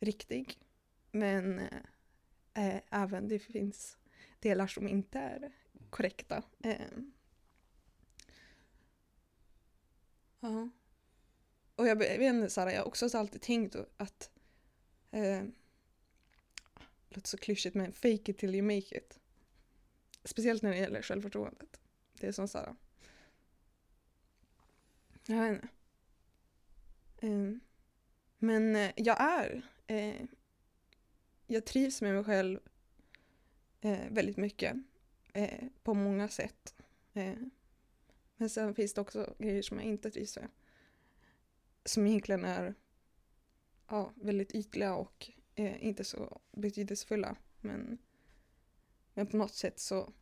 [0.00, 0.58] riktig.
[1.10, 1.60] Men
[2.90, 3.98] även det finns
[4.40, 5.52] delar som inte är
[5.90, 6.42] korrekta.
[6.64, 6.86] Eh,
[10.40, 10.68] Ja.
[11.74, 14.30] Och jag, jag vet inte, Sara, jag har också alltid tänkt att,
[15.10, 15.42] eh,
[17.08, 19.20] låter så klyschigt men fake it till you make it.
[20.24, 21.80] Speciellt när det gäller självförtroendet.
[22.12, 22.76] Det är som Sara.
[25.26, 25.68] Jag vet inte.
[27.26, 27.60] Eh,
[28.38, 30.22] men eh, jag är, eh,
[31.46, 32.60] jag trivs med mig själv
[33.80, 34.76] eh, väldigt mycket.
[35.38, 36.74] Eh, på många sätt.
[37.12, 37.34] Eh,
[38.36, 40.48] men sen finns det också grejer som jag inte trivs med.
[41.84, 42.74] Som egentligen är
[43.88, 47.36] ja, väldigt ytliga och eh, inte så betydelsefulla.
[47.60, 47.98] Men,
[49.14, 50.12] men på något sätt så,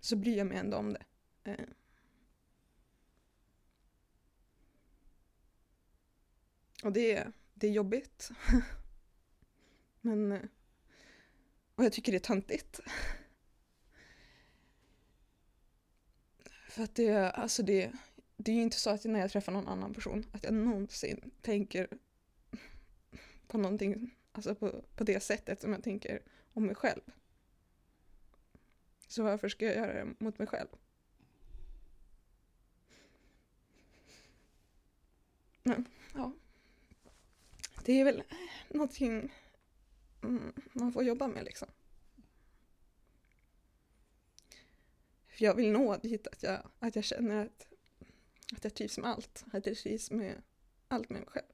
[0.00, 1.04] så bryr jag mig ändå om det.
[1.44, 1.66] Eh.
[6.84, 8.30] Och det, är- det är jobbigt.
[10.00, 10.42] men, eh,
[11.74, 12.80] och jag tycker det är töntigt.
[16.70, 17.92] För att det, alltså det,
[18.36, 21.30] det är ju inte så att när jag träffar någon annan person att jag någonsin
[21.42, 21.88] tänker
[23.46, 27.00] på någonting, alltså på, på det sättet som jag tänker om mig själv.
[29.08, 30.68] Så varför ska jag göra det mot mig själv?
[35.62, 36.32] Men, ja.
[37.84, 38.22] Det är väl
[38.68, 39.32] någonting
[40.22, 41.68] mm, man får jobba med liksom.
[45.40, 47.68] För jag vill nå dit att jag, att jag känner att,
[48.52, 49.44] att jag trivs med allt.
[49.52, 50.42] Att jag trivs med
[50.88, 51.46] allt med mig själv.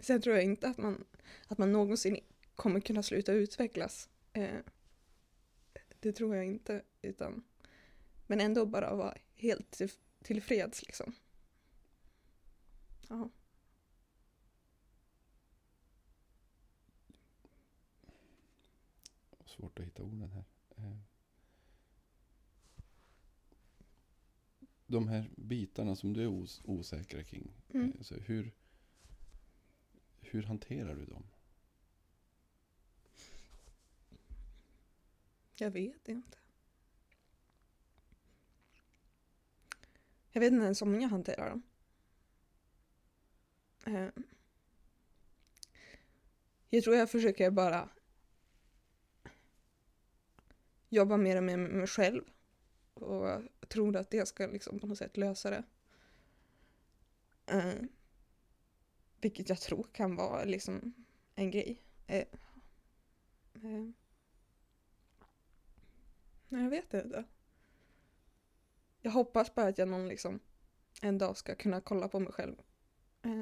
[0.00, 1.04] Sen tror jag inte att man,
[1.48, 2.20] att man någonsin
[2.54, 4.08] kommer kunna sluta utvecklas.
[4.32, 4.60] Eh,
[6.00, 6.82] det tror jag inte.
[7.02, 7.44] Utan,
[8.26, 9.90] men ändå bara vara helt till,
[10.22, 11.12] tillfreds liksom.
[13.08, 13.30] Ja.
[19.46, 20.44] Svårt att hitta orden här.
[20.76, 20.96] Eh.
[24.92, 27.52] De här bitarna som du är os osäker kring.
[27.74, 27.92] Mm.
[27.92, 28.52] eh, Så hur,
[30.20, 31.26] hur hanterar du dem?
[35.54, 36.38] Jag vet inte.
[40.30, 41.62] Jag vet inte ens om jag hanterar dem.
[43.86, 44.08] Eh,
[46.68, 47.88] Jag tror jag försöker bara
[50.88, 52.24] jobba mer med mig själv.
[52.94, 55.62] Och tror att det ska liksom på något sätt lösa det.
[57.46, 57.82] Eh,
[59.20, 60.94] Vilket jag tror kan vara liksom
[61.34, 61.82] en grej.
[62.06, 62.26] Eh,
[63.54, 63.90] eh,
[66.48, 67.24] Nej, jag vet inte.
[69.00, 70.40] Jag hoppas bara att jag någon liksom
[71.02, 72.56] en dag ska kunna kolla på mig själv.
[73.22, 73.40] Eh,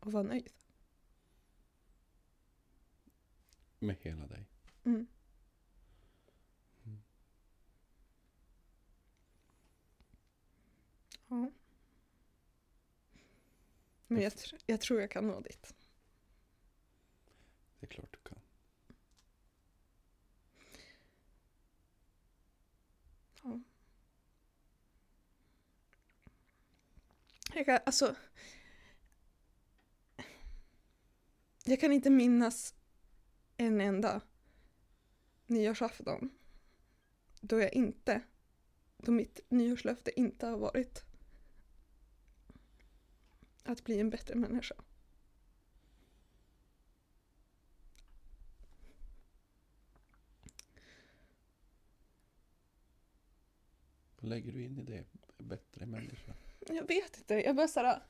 [0.00, 0.52] och vara nöjd.
[3.78, 4.46] Med hela dig.
[4.84, 5.06] Mm.
[11.34, 11.50] Ja.
[14.06, 15.74] Men jag, tr- jag tror jag kan nå dit.
[17.80, 18.38] Det är klart du kan.
[23.42, 23.60] Ja.
[27.54, 28.16] Jag kan, alltså...
[31.64, 32.74] Jag kan inte minnas
[33.56, 34.20] en enda
[35.46, 36.30] nyårsafton
[37.40, 38.22] då jag inte,
[38.96, 41.13] då mitt nyårslöfte inte har varit
[43.64, 44.74] att bli en bättre människa.
[54.16, 55.04] Vad lägger du in i det?
[55.38, 56.34] Bättre människa?
[56.60, 58.02] Jag vet inte, jag bara såhär...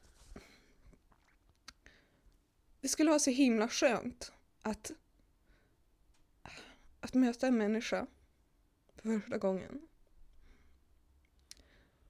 [2.81, 4.93] Det skulle vara så himla skönt att,
[7.01, 8.07] att möta en människa
[8.95, 9.89] för första gången.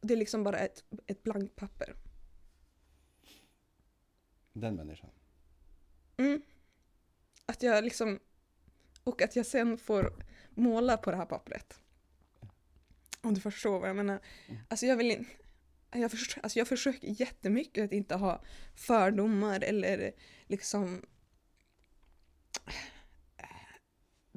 [0.00, 1.96] Det är liksom bara ett, ett blankt papper.
[4.54, 5.10] Den människan.
[6.16, 6.42] Mm.
[7.46, 8.20] Att jag liksom...
[9.04, 11.80] Och att jag sen får måla på det här pappret.
[13.20, 14.20] Om du förstår vad jag menar.
[14.48, 14.60] Mm.
[14.68, 15.30] Alltså jag vill inte...
[15.90, 18.42] Jag, förs- alltså jag försöker jättemycket att inte ha
[18.74, 20.12] fördomar eller
[20.46, 21.02] liksom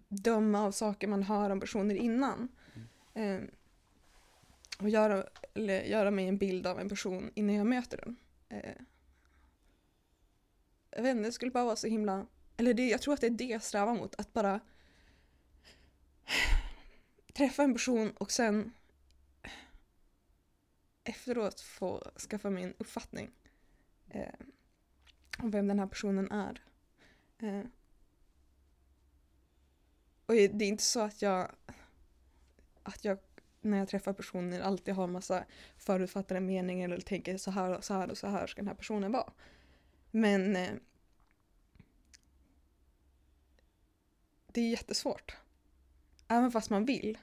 [0.07, 2.47] döma av saker man hör om personer innan.
[3.13, 3.39] Eh,
[4.79, 8.15] och göra, eller göra mig en bild av en person innan jag möter den.
[8.49, 8.81] Eh,
[10.97, 12.25] jag vet inte, det skulle bara vara så himla...
[12.57, 14.15] Eller det, jag tror att det är det jag strävar mot.
[14.15, 14.59] Att bara
[17.33, 18.73] träffa en person och sen
[21.03, 23.31] efteråt få skaffa mig en uppfattning
[24.09, 24.33] eh,
[25.39, 26.61] om vem den här personen är.
[27.37, 27.63] Eh,
[30.25, 31.51] och det är inte så att jag,
[32.83, 33.17] att jag
[33.61, 35.45] när jag träffar personer alltid har en massa
[35.77, 38.75] förutfattade meningar eller tänker så här och så här och så här ska den här
[38.75, 39.31] personen vara.
[40.17, 40.73] Men eh,
[44.45, 45.37] det är jättesvårt.
[46.27, 47.17] Även fast man vill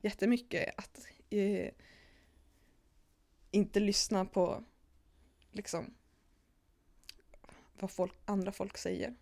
[0.00, 1.70] jättemycket att eh,
[3.50, 4.64] inte lyssna på
[5.50, 5.94] liksom
[7.78, 9.14] vad folk, andra folk säger.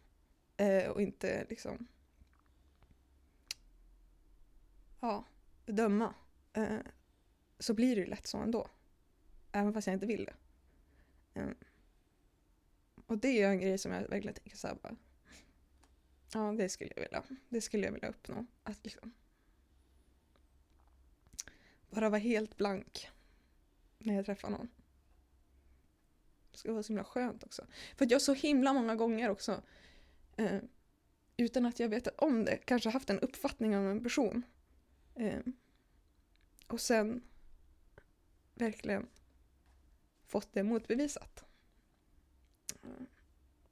[0.56, 1.86] Eh, och inte liksom
[5.00, 5.24] ja,
[5.66, 6.14] döma.
[6.52, 6.78] Eh,
[7.58, 8.68] så blir det ju lätt så ändå.
[9.52, 10.34] Även fast jag inte vill det.
[11.40, 11.48] Eh,
[13.08, 14.96] och det är en grej som jag verkligen tänker så här bara.
[16.32, 17.22] Ja, det skulle jag vilja.
[17.48, 18.46] Det skulle jag vilja uppnå.
[18.62, 19.12] Att liksom
[21.90, 23.08] bara vara helt blank
[23.98, 24.68] när jag träffar någon.
[26.50, 27.66] Det skulle vara så himla skönt också.
[27.96, 29.62] För att jag så himla många gånger också
[30.36, 30.60] eh,
[31.36, 34.42] utan att jag vetat om det kanske haft en uppfattning om en person.
[35.14, 35.40] Eh,
[36.66, 37.22] Och sen
[38.54, 39.08] verkligen
[40.26, 41.44] fått det motbevisat.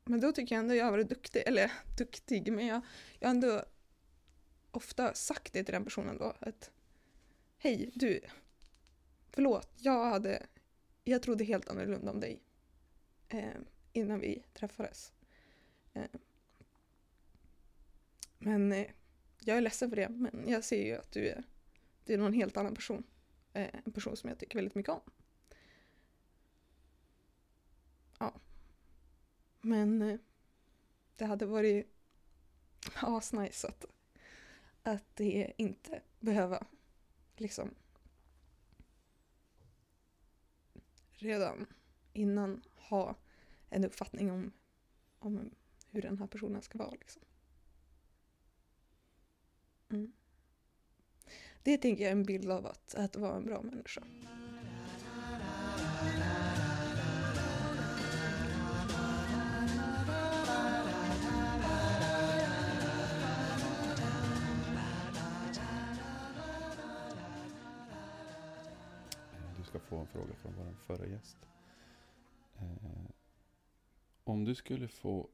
[0.05, 2.81] Men då tycker jag ändå jag har varit duktig, eller duktig, men jag,
[3.19, 3.65] jag har ändå
[4.71, 6.71] ofta sagt det till den personen då att
[7.59, 8.21] Hej, du,
[9.31, 10.47] förlåt, jag hade,
[11.05, 12.43] jag trodde helt annorlunda om dig
[13.29, 13.55] eh,
[13.93, 15.13] innan vi träffades.
[15.93, 16.05] Eh,
[18.39, 18.87] men eh,
[19.41, 21.45] jag är ledsen för det, men jag ser ju att du är,
[22.05, 23.05] du är någon helt annan person.
[23.53, 25.01] Eh, en person som jag tycker väldigt mycket om.
[28.19, 28.41] Ja.
[29.67, 30.19] Men eh,
[31.17, 31.87] det hade varit
[32.95, 33.85] asnice att,
[34.83, 36.67] att det inte behöva
[37.37, 37.75] liksom
[41.11, 41.67] redan
[42.13, 43.15] innan ha
[43.69, 44.53] en uppfattning om,
[45.19, 45.51] om
[45.91, 46.91] hur den här personen ska vara.
[46.91, 47.23] Liksom.
[49.89, 50.13] Mm.
[51.63, 54.03] Det tänker jag är en bild av att, att vara en bra människa.
[69.88, 71.37] Få en fråga från vår förra gäst.
[72.59, 73.11] Eh,
[74.25, 75.31] om du skulle få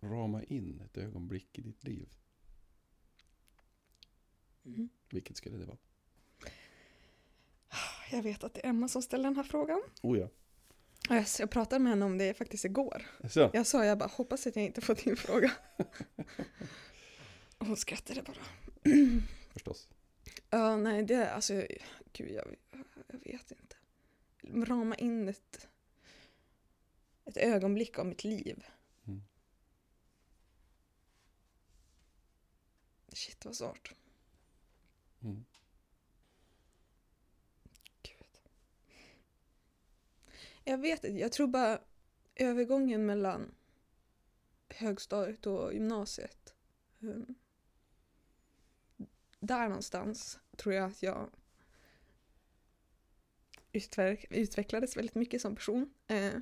[0.00, 2.08] rama in ett ögonblick i ditt liv,
[4.66, 4.88] Mm.
[5.10, 5.76] vilket skulle det vara?
[8.10, 9.82] Jag vet att det är Emma som ställer den här frågan.
[10.02, 10.28] Oh ja.
[11.38, 13.06] Jag, pratade med henne om det faktiskt igår.
[13.30, 13.50] Så.
[13.52, 15.52] Jag sa jag bara hoppas att jag inte får din fråga.
[17.58, 18.36] Och hon skrattade bara.
[19.52, 19.88] Förstås.
[20.50, 21.52] Ja, nej det är alltså,
[22.12, 22.56] gud jag,
[23.08, 23.76] jag vet inte.
[24.52, 25.68] Rama in ett,
[27.24, 28.66] ett ögonblick av mitt liv.
[29.06, 29.22] Mm.
[33.08, 33.94] Shit vad svårt.
[35.22, 35.44] Mm.
[38.02, 38.40] Gud.
[40.64, 41.80] Jag vet inte, jag tror bara
[42.34, 43.54] övergången mellan
[44.68, 46.54] högstadiet och gymnasiet.
[46.98, 47.34] um,
[49.46, 51.30] där någonstans tror jag att jag
[54.30, 55.90] utvecklades väldigt mycket som person.
[56.06, 56.32] Eh,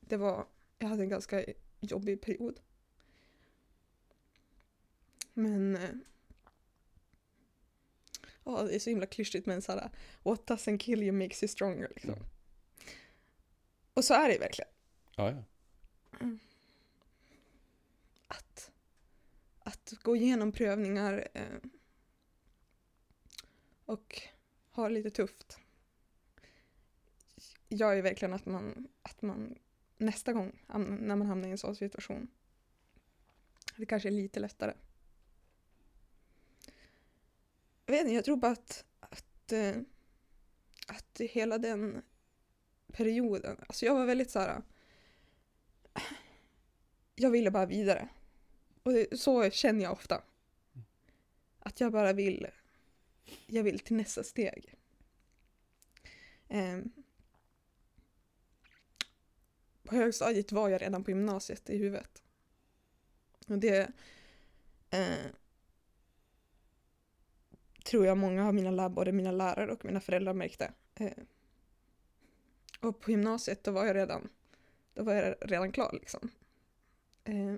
[0.00, 0.46] det var,
[0.78, 1.44] jag hade en ganska
[1.80, 2.60] jobbig period.
[5.32, 5.90] Men eh,
[8.44, 9.90] ja, det är så himla klyschigt men såhär
[10.22, 12.10] What doesn't kill you makes you stronger liksom.
[12.10, 12.24] Mm.
[13.94, 14.70] Och så är det verkligen.
[15.16, 15.42] Ja, ja.
[18.26, 18.70] Att,
[19.58, 21.70] att gå igenom prövningar eh,
[23.84, 24.22] och
[24.70, 25.58] ha lite tufft
[27.68, 29.58] gör ju verkligen att man, att man
[29.96, 30.64] nästa gång
[30.98, 32.28] när man hamnar i en sån situation
[33.76, 34.74] det kanske är lite lättare.
[37.86, 39.76] Jag vet inte, jag tror bara att, att, eh,
[40.86, 42.02] att hela den
[42.86, 44.62] perioden, alltså jag var väldigt så här.
[47.14, 48.08] Jag ville bara vidare.
[48.82, 50.22] Och det, så känner jag ofta.
[51.58, 52.46] Att jag bara vill,
[53.46, 54.74] jag vill till nästa steg.
[56.48, 56.92] Ehm,
[59.84, 62.22] på högstadiet var jag redan på gymnasiet i huvudet.
[63.48, 63.92] Och det
[64.90, 65.26] eh,
[67.84, 70.72] tror jag många av mina, lär, både mina lärare och mina föräldrar märkte.
[70.94, 71.12] Eh,
[72.80, 74.28] och på gymnasiet då var jag redan,
[74.94, 76.30] då var jag redan klar liksom.
[77.24, 77.54] Eh,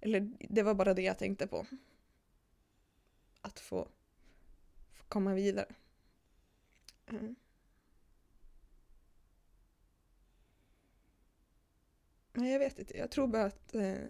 [0.00, 1.66] eller det var bara det jag tänkte på.
[3.40, 3.88] Att få,
[4.92, 5.74] få komma vidare.
[7.06, 7.30] Eh.
[12.38, 12.96] Nej, jag vet inte.
[12.96, 14.04] Jag tror bara att eh,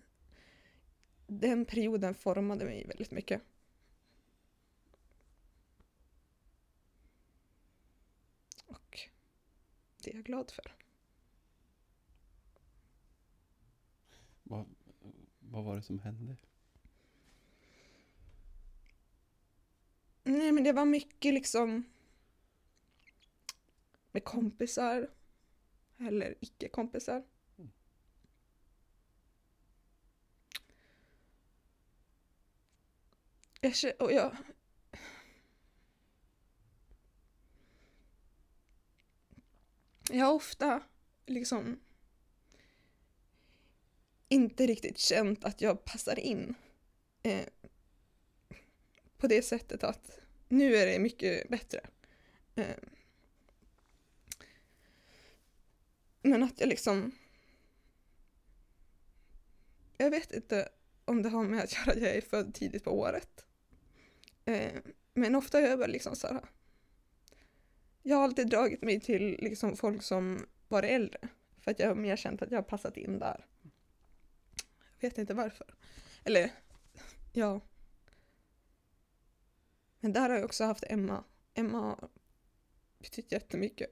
[1.26, 3.42] den perioden formade mig väldigt mycket.
[8.66, 9.00] Och
[10.02, 10.76] det är jag glad för.
[14.42, 14.66] Vad,
[15.38, 16.36] vad var det som hände?
[20.24, 21.84] Nej, men det var mycket liksom
[24.12, 25.10] med kompisar
[25.98, 27.24] eller icke-kompisar.
[33.60, 34.36] Jag, känner, och jag,
[40.10, 40.82] jag har ofta
[41.26, 41.80] liksom
[44.28, 46.54] inte riktigt känt att jag passar in.
[47.22, 47.46] Eh,
[49.16, 51.80] på det sättet att nu är det mycket bättre.
[52.54, 52.76] Eh,
[56.22, 57.12] men att jag liksom...
[59.96, 60.68] Jag vet inte
[61.04, 63.47] om det har med att göra att jag är född tidigt på året.
[64.48, 64.72] Eh,
[65.14, 66.44] men ofta har jag bara liksom så här
[68.08, 71.28] jag har alltid dragit mig till liksom folk som var äldre.
[71.58, 73.46] För att jag har mer känt att jag har passat in där.
[74.98, 75.74] Jag vet inte varför.
[76.24, 76.52] Eller,
[77.32, 77.60] ja.
[80.00, 81.24] Men där har jag också haft Emma.
[81.54, 82.08] Emma har
[82.98, 83.90] betytt jättemycket.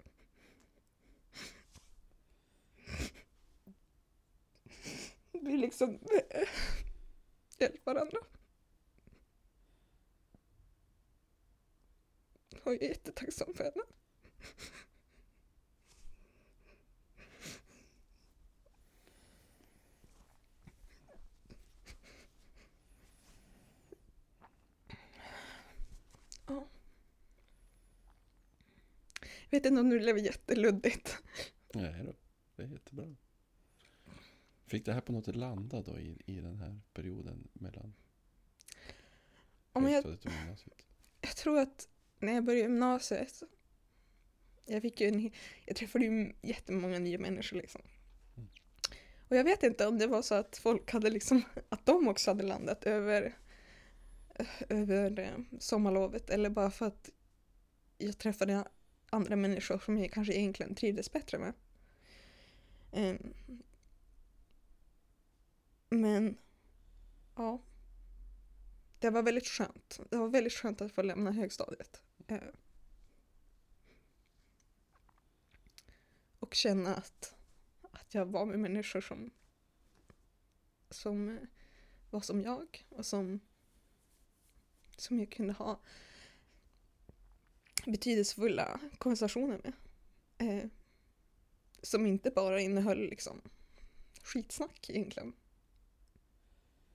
[5.32, 5.90] Vi liksom
[6.30, 6.48] eh,
[7.59, 8.18] hjälper varandra.
[12.72, 13.82] Jag är jättetacksam för henne.
[26.46, 26.68] Ja.
[29.20, 31.18] Jag vet inte om det blev jätteluddigt.
[31.74, 32.14] Nej då,
[32.56, 33.16] det är jättebra.
[34.66, 37.94] Fick det här på något sätt landa då i, i den här perioden mellan
[39.72, 40.04] Om jag,
[41.20, 41.88] jag tror att
[42.27, 43.43] när jag började gymnasiet,
[44.66, 45.31] jag fick ju en,
[45.64, 47.81] jag träffade ju jättemånga nya människor liksom.
[48.37, 48.49] Mm.
[49.29, 52.31] Och jag vet inte om det var så att folk hade liksom, att de också
[52.31, 53.37] hade landat över,
[54.68, 57.11] över eh, sommarlovet eller bara för att
[57.99, 58.64] jag träffade
[59.11, 61.53] andra människor som jag kanske egentligen trivdes bättre med.
[62.93, 63.35] Ehm,
[65.89, 66.39] men,
[67.37, 67.62] ja.
[68.99, 70.01] Det var väldigt skönt.
[70.11, 72.03] Det var väldigt skönt att få lämna högstadiet.
[72.27, 72.39] Eh,
[76.39, 77.35] och känna att,
[77.91, 79.31] att jag var med människor som,
[80.91, 81.43] som eh,
[82.11, 83.41] var som jag och som,
[84.97, 85.81] som jag kunde ha
[87.87, 89.72] betydelsefulla konversationer med.
[90.39, 90.70] Eh,
[91.83, 93.43] som inte bara innehöll liksom
[94.22, 95.33] skitsnack egentligen.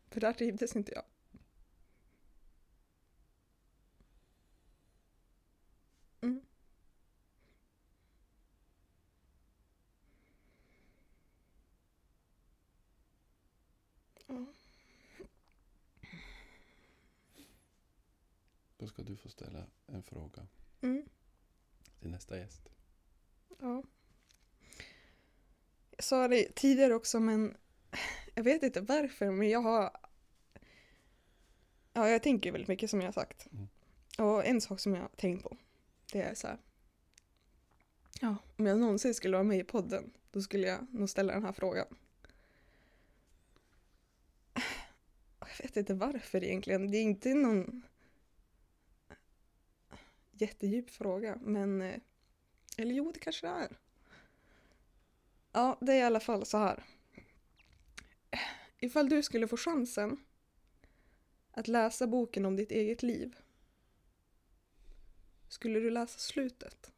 [0.09, 1.03] För där trivdes inte jag.
[6.21, 6.41] Mm.
[14.27, 14.45] Ja.
[18.77, 20.47] Då ska du få ställa en fråga
[20.81, 21.03] Mm.
[21.99, 22.69] till nästa gäst.
[23.59, 23.83] Ja.
[25.95, 27.57] Jag sa det tidigare också men
[28.35, 29.97] jag vet inte varför men jag har
[31.93, 33.47] Ja, jag tänker väldigt mycket som jag har sagt.
[33.51, 33.67] Mm.
[34.17, 35.57] Och en sak som jag har tänkt på
[36.11, 36.57] det är så här.
[38.21, 41.43] Ja, om jag någonsin skulle vara med i podden då skulle jag nog ställa den
[41.45, 41.87] här frågan.
[45.39, 46.91] Jag vet inte varför egentligen.
[46.91, 47.81] Det är inte någon
[50.41, 51.99] jättedjup fråga men eh,
[52.77, 53.77] eller jo, det kanske det är.
[55.51, 56.83] Ja, det är i alla fall så här.
[58.79, 60.17] Ifall du skulle få chansen
[61.51, 63.35] att läsa boken om ditt eget liv.
[65.47, 66.91] Skulle du läsa slutet?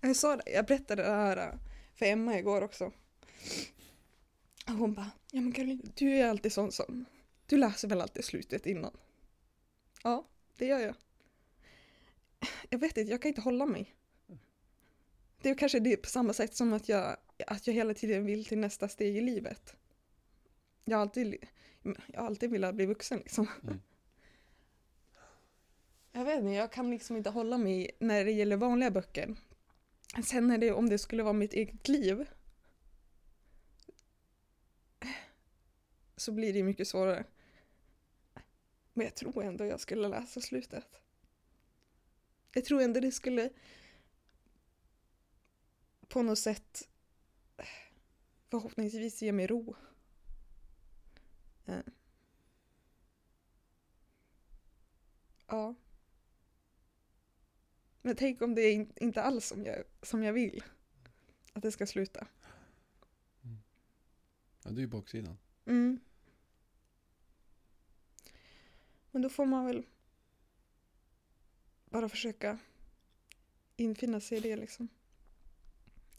[0.00, 1.58] Jag sa det, jag berättade det här eh,
[1.94, 2.92] för Emma igår också.
[4.66, 7.04] Och hon bara, ja men Caroline, du är alltid sån som,
[7.46, 8.96] du läser väl alltid slutet innan?
[10.02, 10.94] Ja, det gör jag.
[12.70, 13.94] Jag vet inte, jag kan inte hålla mig.
[15.42, 18.44] Det är kanske det på samma sätt som att jag, att jag hela tiden vill
[18.44, 19.76] till nästa steg i livet.
[20.84, 21.36] Jag har alltid,
[22.06, 23.48] jag har alltid velat bli vuxen liksom.
[23.62, 23.80] Mm.
[26.12, 29.36] Jag vet inte, jag kan liksom inte hålla mig när det gäller vanliga böcker.
[30.24, 32.28] Sen när det, om det skulle vara mitt eget liv
[36.16, 37.24] så blir det mycket svårare.
[39.00, 40.84] Men jag tror ändå jag skulle läsa slutet.
[42.52, 43.50] Jag tror ändå det skulle
[46.08, 46.88] på något sätt
[48.50, 49.76] förhoppningsvis ge mig ro.
[51.66, 51.78] Eh.
[55.46, 55.74] Ja.
[58.02, 60.64] Men tänk om det är in- inte alls som jag, som jag vill
[61.52, 62.26] att det ska sluta.
[64.62, 65.38] Ja, det är ju baksidan.
[65.66, 66.00] Mm.
[69.10, 69.86] Men då får man väl
[71.84, 72.58] bara försöka
[73.76, 74.88] infinna sig i det liksom.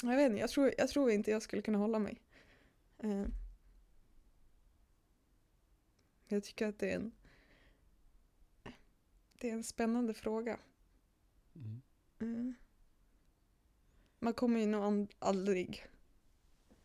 [0.04, 2.22] Jag vet inte, jag tror, jag tror inte jag skulle kunna hålla mig.
[2.98, 3.26] Eh.
[6.28, 7.12] Jag tycker att det är en
[9.42, 10.60] det är en spännande fråga.
[11.56, 11.82] Mm.
[12.20, 12.54] Mm.
[14.20, 15.86] Man kommer ju nog aldrig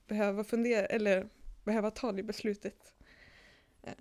[0.06, 1.28] behöva fundera eller
[1.64, 2.94] behöva ta det beslutet.
[3.82, 3.94] Eh,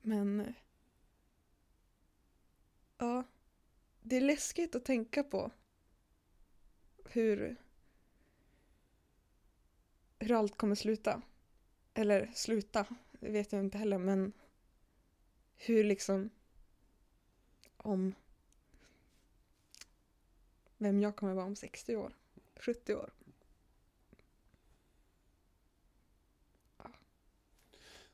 [0.00, 0.54] men
[2.98, 3.24] ja,
[4.00, 5.50] det är läskigt att tänka på
[7.04, 7.56] hur
[10.18, 11.22] hur allt kommer sluta.
[11.94, 14.32] Eller sluta, det vet jag inte heller men
[15.56, 16.30] hur liksom
[17.76, 18.14] om
[20.76, 22.16] vem jag kommer vara om 60 år,
[22.56, 23.10] 70 år.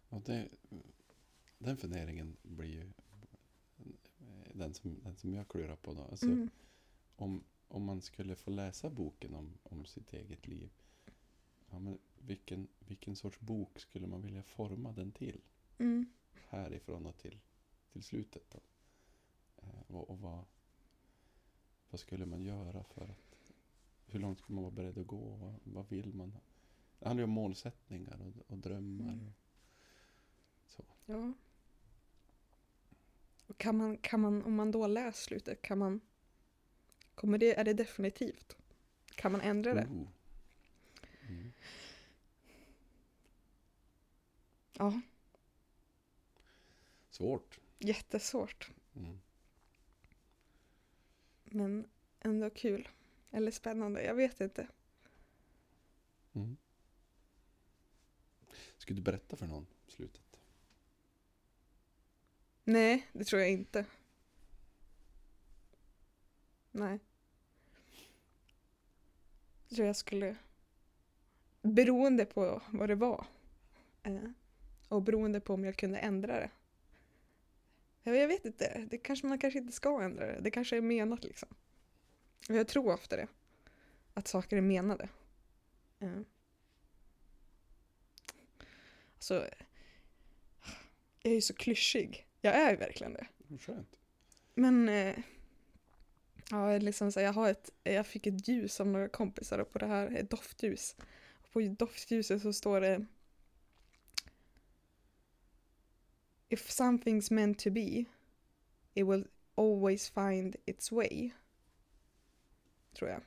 [0.09, 0.49] Och det,
[1.59, 2.92] den funderingen blir ju
[4.54, 6.02] den som, den som jag klurar på då.
[6.02, 6.50] Alltså, Mm.
[7.16, 10.70] om, om man skulle få läsa boken om, om sitt eget liv.
[11.70, 15.40] Ja, men vilken, vilken sorts bok skulle man vilja forma den till?
[15.78, 16.07] Mm.
[16.48, 17.38] Härifrån och till,
[17.92, 18.50] till slutet.
[18.50, 18.61] Då?
[19.62, 20.44] Eh, och och vad,
[21.90, 23.52] vad skulle man göra för att...
[24.07, 25.36] Hur långt skulle man vara beredd att gå?
[25.36, 26.32] Vad, vad vill man?
[26.98, 29.12] Det handlar ju om målsättningar och, och drömmar.
[29.12, 29.32] Mm.
[30.66, 30.84] Så.
[31.07, 31.32] Ja.
[33.47, 36.01] Och kan man, kan man, om man då läser slutet, kan man,
[37.14, 38.57] kommer det, är det definitivt?
[39.14, 39.86] Kan man ändra det?
[39.86, 40.09] Oh.
[41.28, 41.53] Mm.
[44.78, 45.01] Ja,
[47.11, 47.61] Svårt.
[47.78, 48.70] jättesvårt.
[48.97, 49.20] Mm.
[51.44, 51.88] Men
[52.20, 52.88] ändå kul.
[53.30, 54.68] Eller spännande, jag vet inte.
[56.32, 56.57] Mm.
[58.78, 60.25] Ska du berätta för någon slutet?
[62.68, 63.84] Nej, det tror jag inte.
[66.70, 66.98] Nej.
[69.68, 70.36] Jag tror jag skulle...
[71.62, 73.26] Beroende på vad det var.
[74.02, 74.30] Eh,
[74.88, 76.50] och beroende på om jag kunde ändra det.
[78.02, 80.40] Jag, vet inte, det kanske man kanske inte ska ändra det.
[80.40, 81.48] Det kanske är menat liksom.
[82.48, 83.28] Jag tror ofta det.
[84.14, 85.08] Att saker är menade.
[86.00, 86.24] Mm.
[89.14, 89.34] Alltså,
[91.22, 92.25] jag är ju så klyschig.
[92.47, 93.26] Jag är verkligen det.
[93.59, 93.97] Skönt.
[94.55, 95.18] Men eh,
[96.51, 99.78] ja, liksom så, jag, har ett, jag fick ett ljus av några kompisar och på
[99.78, 100.97] det här, ett doftljus.
[101.42, 103.07] Och på doftljuset så står det
[106.49, 108.05] If something's meant to be
[108.94, 111.30] it will always find its way.
[112.92, 113.20] Tror jag.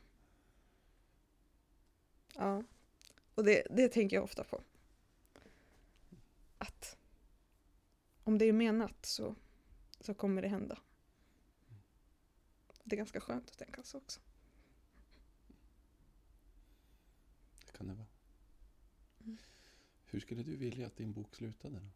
[2.36, 2.64] Ja.
[3.36, 4.62] Och det, det tänker jag ofta på.
[6.58, 6.99] Att
[8.30, 9.36] om det är menat så
[10.00, 10.80] så kommer det hända.
[12.84, 14.20] Det är ganska skönt att tänka så också.
[17.66, 18.08] Det kan det vara.
[19.22, 19.38] Mm.
[20.06, 21.80] Hur skulle du vilja att din bok slutade?
[21.80, 21.90] Då?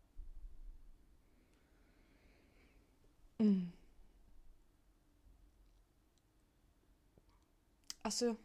[8.02, 8.36] Alltså,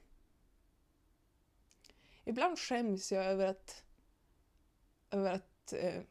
[2.24, 3.84] ibland skäms jag över att,
[5.10, 6.02] över att eh,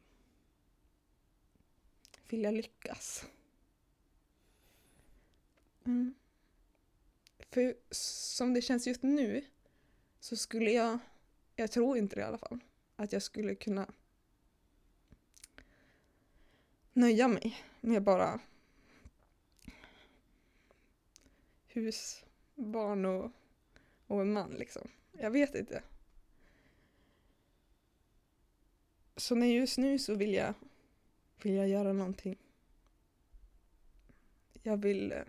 [2.30, 3.26] vilja lyckas.
[5.86, 6.16] Mm.
[7.50, 9.46] För som det känns just nu
[10.20, 11.00] så skulle jag,
[11.56, 12.60] jag tror inte det i alla fall,
[12.96, 13.94] att jag skulle kunna
[16.94, 18.40] nöja mig med bara
[21.68, 22.26] hus,
[22.56, 23.32] barn och,
[24.08, 24.88] och en man liksom.
[25.12, 25.84] Jag vet inte.
[29.16, 30.54] Så när just nu så vill jag,
[31.42, 32.38] vill jag göra någonting.
[34.64, 35.24] Jag vill eh,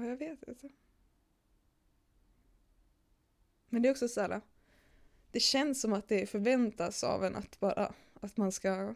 [0.00, 0.68] Ja, jag vet inte.
[3.68, 4.40] Men det är också så här.
[5.30, 8.94] Det känns som att det förväntas av en att bara att man ska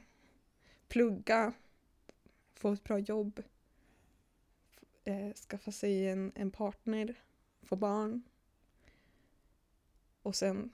[0.89, 1.53] plugga,
[2.55, 3.43] få ett bra jobb,
[5.05, 7.15] eh, skaffa sig en, en partner,
[7.63, 8.23] få barn
[10.23, 10.71] och sen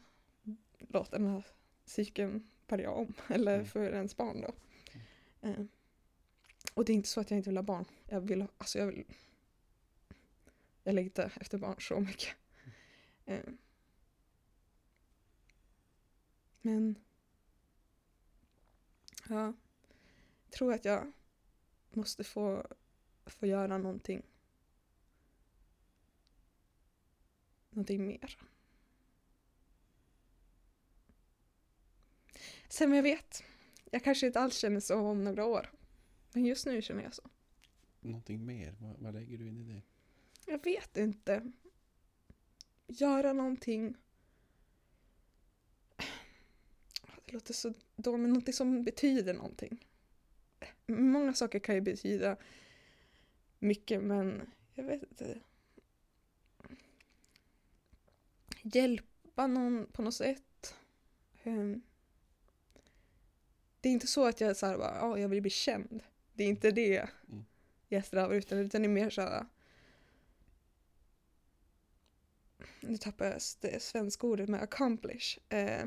[0.88, 1.46] låta den här
[1.84, 3.66] cykeln börja om, eller Mm.
[3.66, 4.52] för ens barn då.
[5.48, 5.64] Eh,
[6.74, 7.84] och det är inte så att jag inte vill ha barn.
[8.08, 9.04] Jag vill, alltså jag vill
[10.84, 12.36] jag längtar efter barn så mycket.
[13.24, 13.44] Eh,
[16.62, 16.94] men
[19.28, 19.44] ja,
[20.44, 21.12] jag tror att jag
[21.90, 22.66] måste få,
[23.26, 24.22] få göra någonting.
[27.70, 28.38] Någonting mer.
[32.70, 33.44] Sen jag vet,
[33.90, 35.70] jag kanske inte alls känner så om några år.
[36.32, 37.22] Men just nu känner jag så.
[38.00, 38.74] Någonting mer?
[38.78, 39.82] Vad, vad lägger du in i det?
[40.46, 41.52] Jag vet inte.
[42.86, 43.96] Göra någonting.
[47.24, 49.86] Det låter så dåligt, men någonting som betyder någonting.
[50.86, 52.36] Många saker kan ju betyda
[53.58, 55.40] mycket, men jag vet inte.
[58.62, 60.74] Hjälpa någon på något sätt.
[61.42, 61.82] Ehm,
[63.80, 66.02] Det är inte så att jag så här, bara, "Ja, jag vill bli känd.
[66.34, 67.44] Det är inte det Mm.
[67.88, 69.46] jag strävar utan, utan det är mer så här
[72.80, 75.38] nu tappar jag det svenska ordet med accomplish.
[75.48, 75.86] Eh,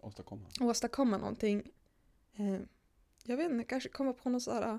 [0.00, 0.48] Åstadkomma?
[0.60, 1.70] åstadkomma någonting.
[2.36, 2.58] Eh,
[3.24, 4.78] jag vet inte, kanske komma på något sådär,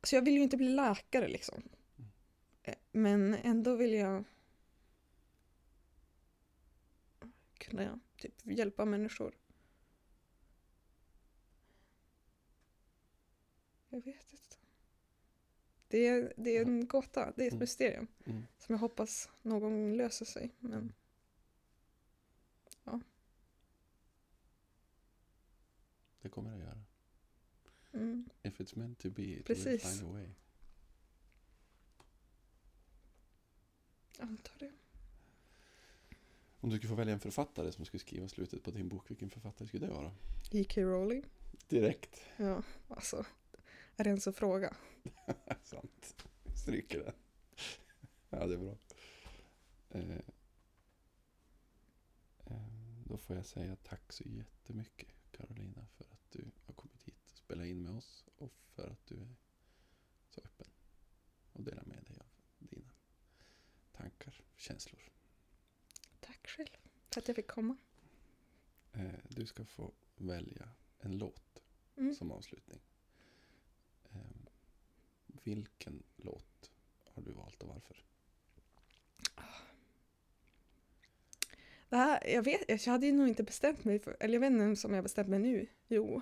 [0.00, 1.62] alltså jag vill ju inte bli läkare liksom.
[2.62, 4.24] Eh, Men ändå vill jag
[7.58, 9.34] kunna typ hjälpa människor.
[13.96, 14.56] Jag vet inte.
[15.88, 17.60] Det är, det är en gåta, det är ett Mm.
[17.60, 18.42] mysterium Mm.
[18.58, 20.50] som jag hoppas någon gång löser sig.
[20.60, 20.92] Men
[26.22, 26.78] Det kommer det göra.
[27.92, 29.82] mm, If it's meant to be, it will Precis.
[29.98, 30.26] find a way.
[34.18, 34.72] antar det.
[36.60, 39.30] Om du skulle få välja en författare som skulle skriva slutet på din bok, vilken
[39.30, 40.12] författare skulle det vara?
[40.50, 40.80] J.K.
[40.82, 41.24] Rowling.
[41.68, 42.20] Direkt.
[42.36, 43.24] Ja, alltså.
[43.96, 44.76] Är det ens en fråga?
[45.62, 46.26] Sant.
[46.54, 47.14] Stryker den.
[48.30, 48.76] ja, det är bra.
[49.90, 50.18] Eh,
[52.46, 52.62] eh,
[53.06, 57.38] då får jag säga tack så jättemycket Carolina för att du har kommit hit och
[57.38, 59.34] spelat in med oss och för att du är
[60.30, 60.70] så öppen
[61.52, 62.26] och delar med dig av
[62.58, 62.90] dina
[63.92, 65.00] tankar och känslor.
[66.20, 66.68] Tack själv
[67.10, 67.76] för att jag fick komma.
[68.92, 70.68] Eh, du ska få välja
[70.98, 71.42] en låt
[71.98, 72.14] Mm.
[72.14, 72.80] som avslutning.
[74.10, 74.20] Eh,
[75.26, 76.70] vilken låt
[77.14, 78.04] har du valt och varför?
[79.34, 79.42] Ah.
[81.88, 84.50] Det här, jag, vet, jag hade ju nog inte bestämt mig för, eller jag vet
[84.52, 85.66] inte ens om jag bestämt mig nu.
[85.88, 86.20] Jo.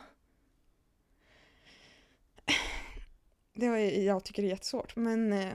[3.52, 5.54] Det var, jag tycker det är jättesvårt, men eh,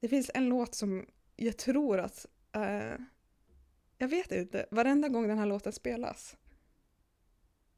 [0.00, 1.06] det finns en låt som
[1.36, 2.94] jag tror att, eh,
[3.98, 6.36] jag vet inte, varenda gång den här låten spelas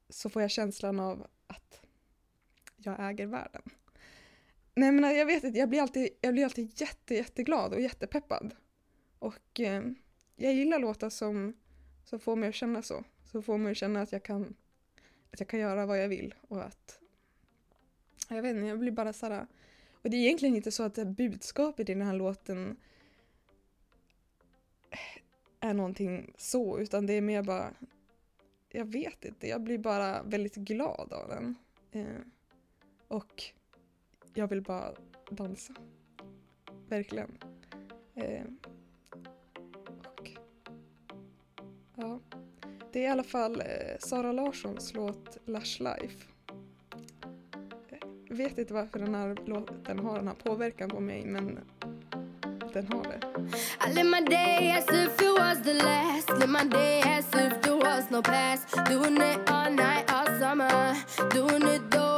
[0.08, 1.85] så får jag känslan av att
[2.86, 3.62] jag äger världen.
[4.74, 8.54] Nej men jag vet inte, jag blir alltid, jag blir alltid jätte, jätteglad och jättepeppad.
[9.18, 9.82] Och eh,
[10.36, 11.56] jag gillar låtar som,
[12.04, 13.04] som får mig att känna så.
[13.24, 14.54] Som får mig att känna att jag kan,
[15.32, 17.00] att jag kan göra vad jag vill och att
[18.28, 19.46] jag vet inte, jag blir bara såhär
[19.92, 22.76] och det är egentligen inte så att det budskapet i den här låten
[25.60, 27.74] är någonting så, utan det är mer bara
[28.68, 31.54] jag vet inte, jag blir bara väldigt glad av den.
[31.92, 32.20] Eh,
[33.08, 33.42] och
[34.34, 34.92] jag vill bara
[35.30, 35.74] dansa.
[36.88, 37.38] Verkligen.
[38.14, 38.44] Eh,
[39.98, 40.30] och,
[41.94, 42.20] ja.
[42.92, 46.26] Det är i alla fall eh, Sara Larssons låt Lush Life.
[48.28, 51.58] Jag vet inte varför den här låten har den här påverkan på mig, men
[52.72, 53.20] den har det.
[53.86, 56.30] I live my day as if it was the last.
[56.30, 58.76] Live my day as if there was no past.
[58.90, 60.96] Doing it all night, all summer.
[61.30, 62.15] Doing it though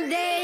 [0.00, 0.39] one day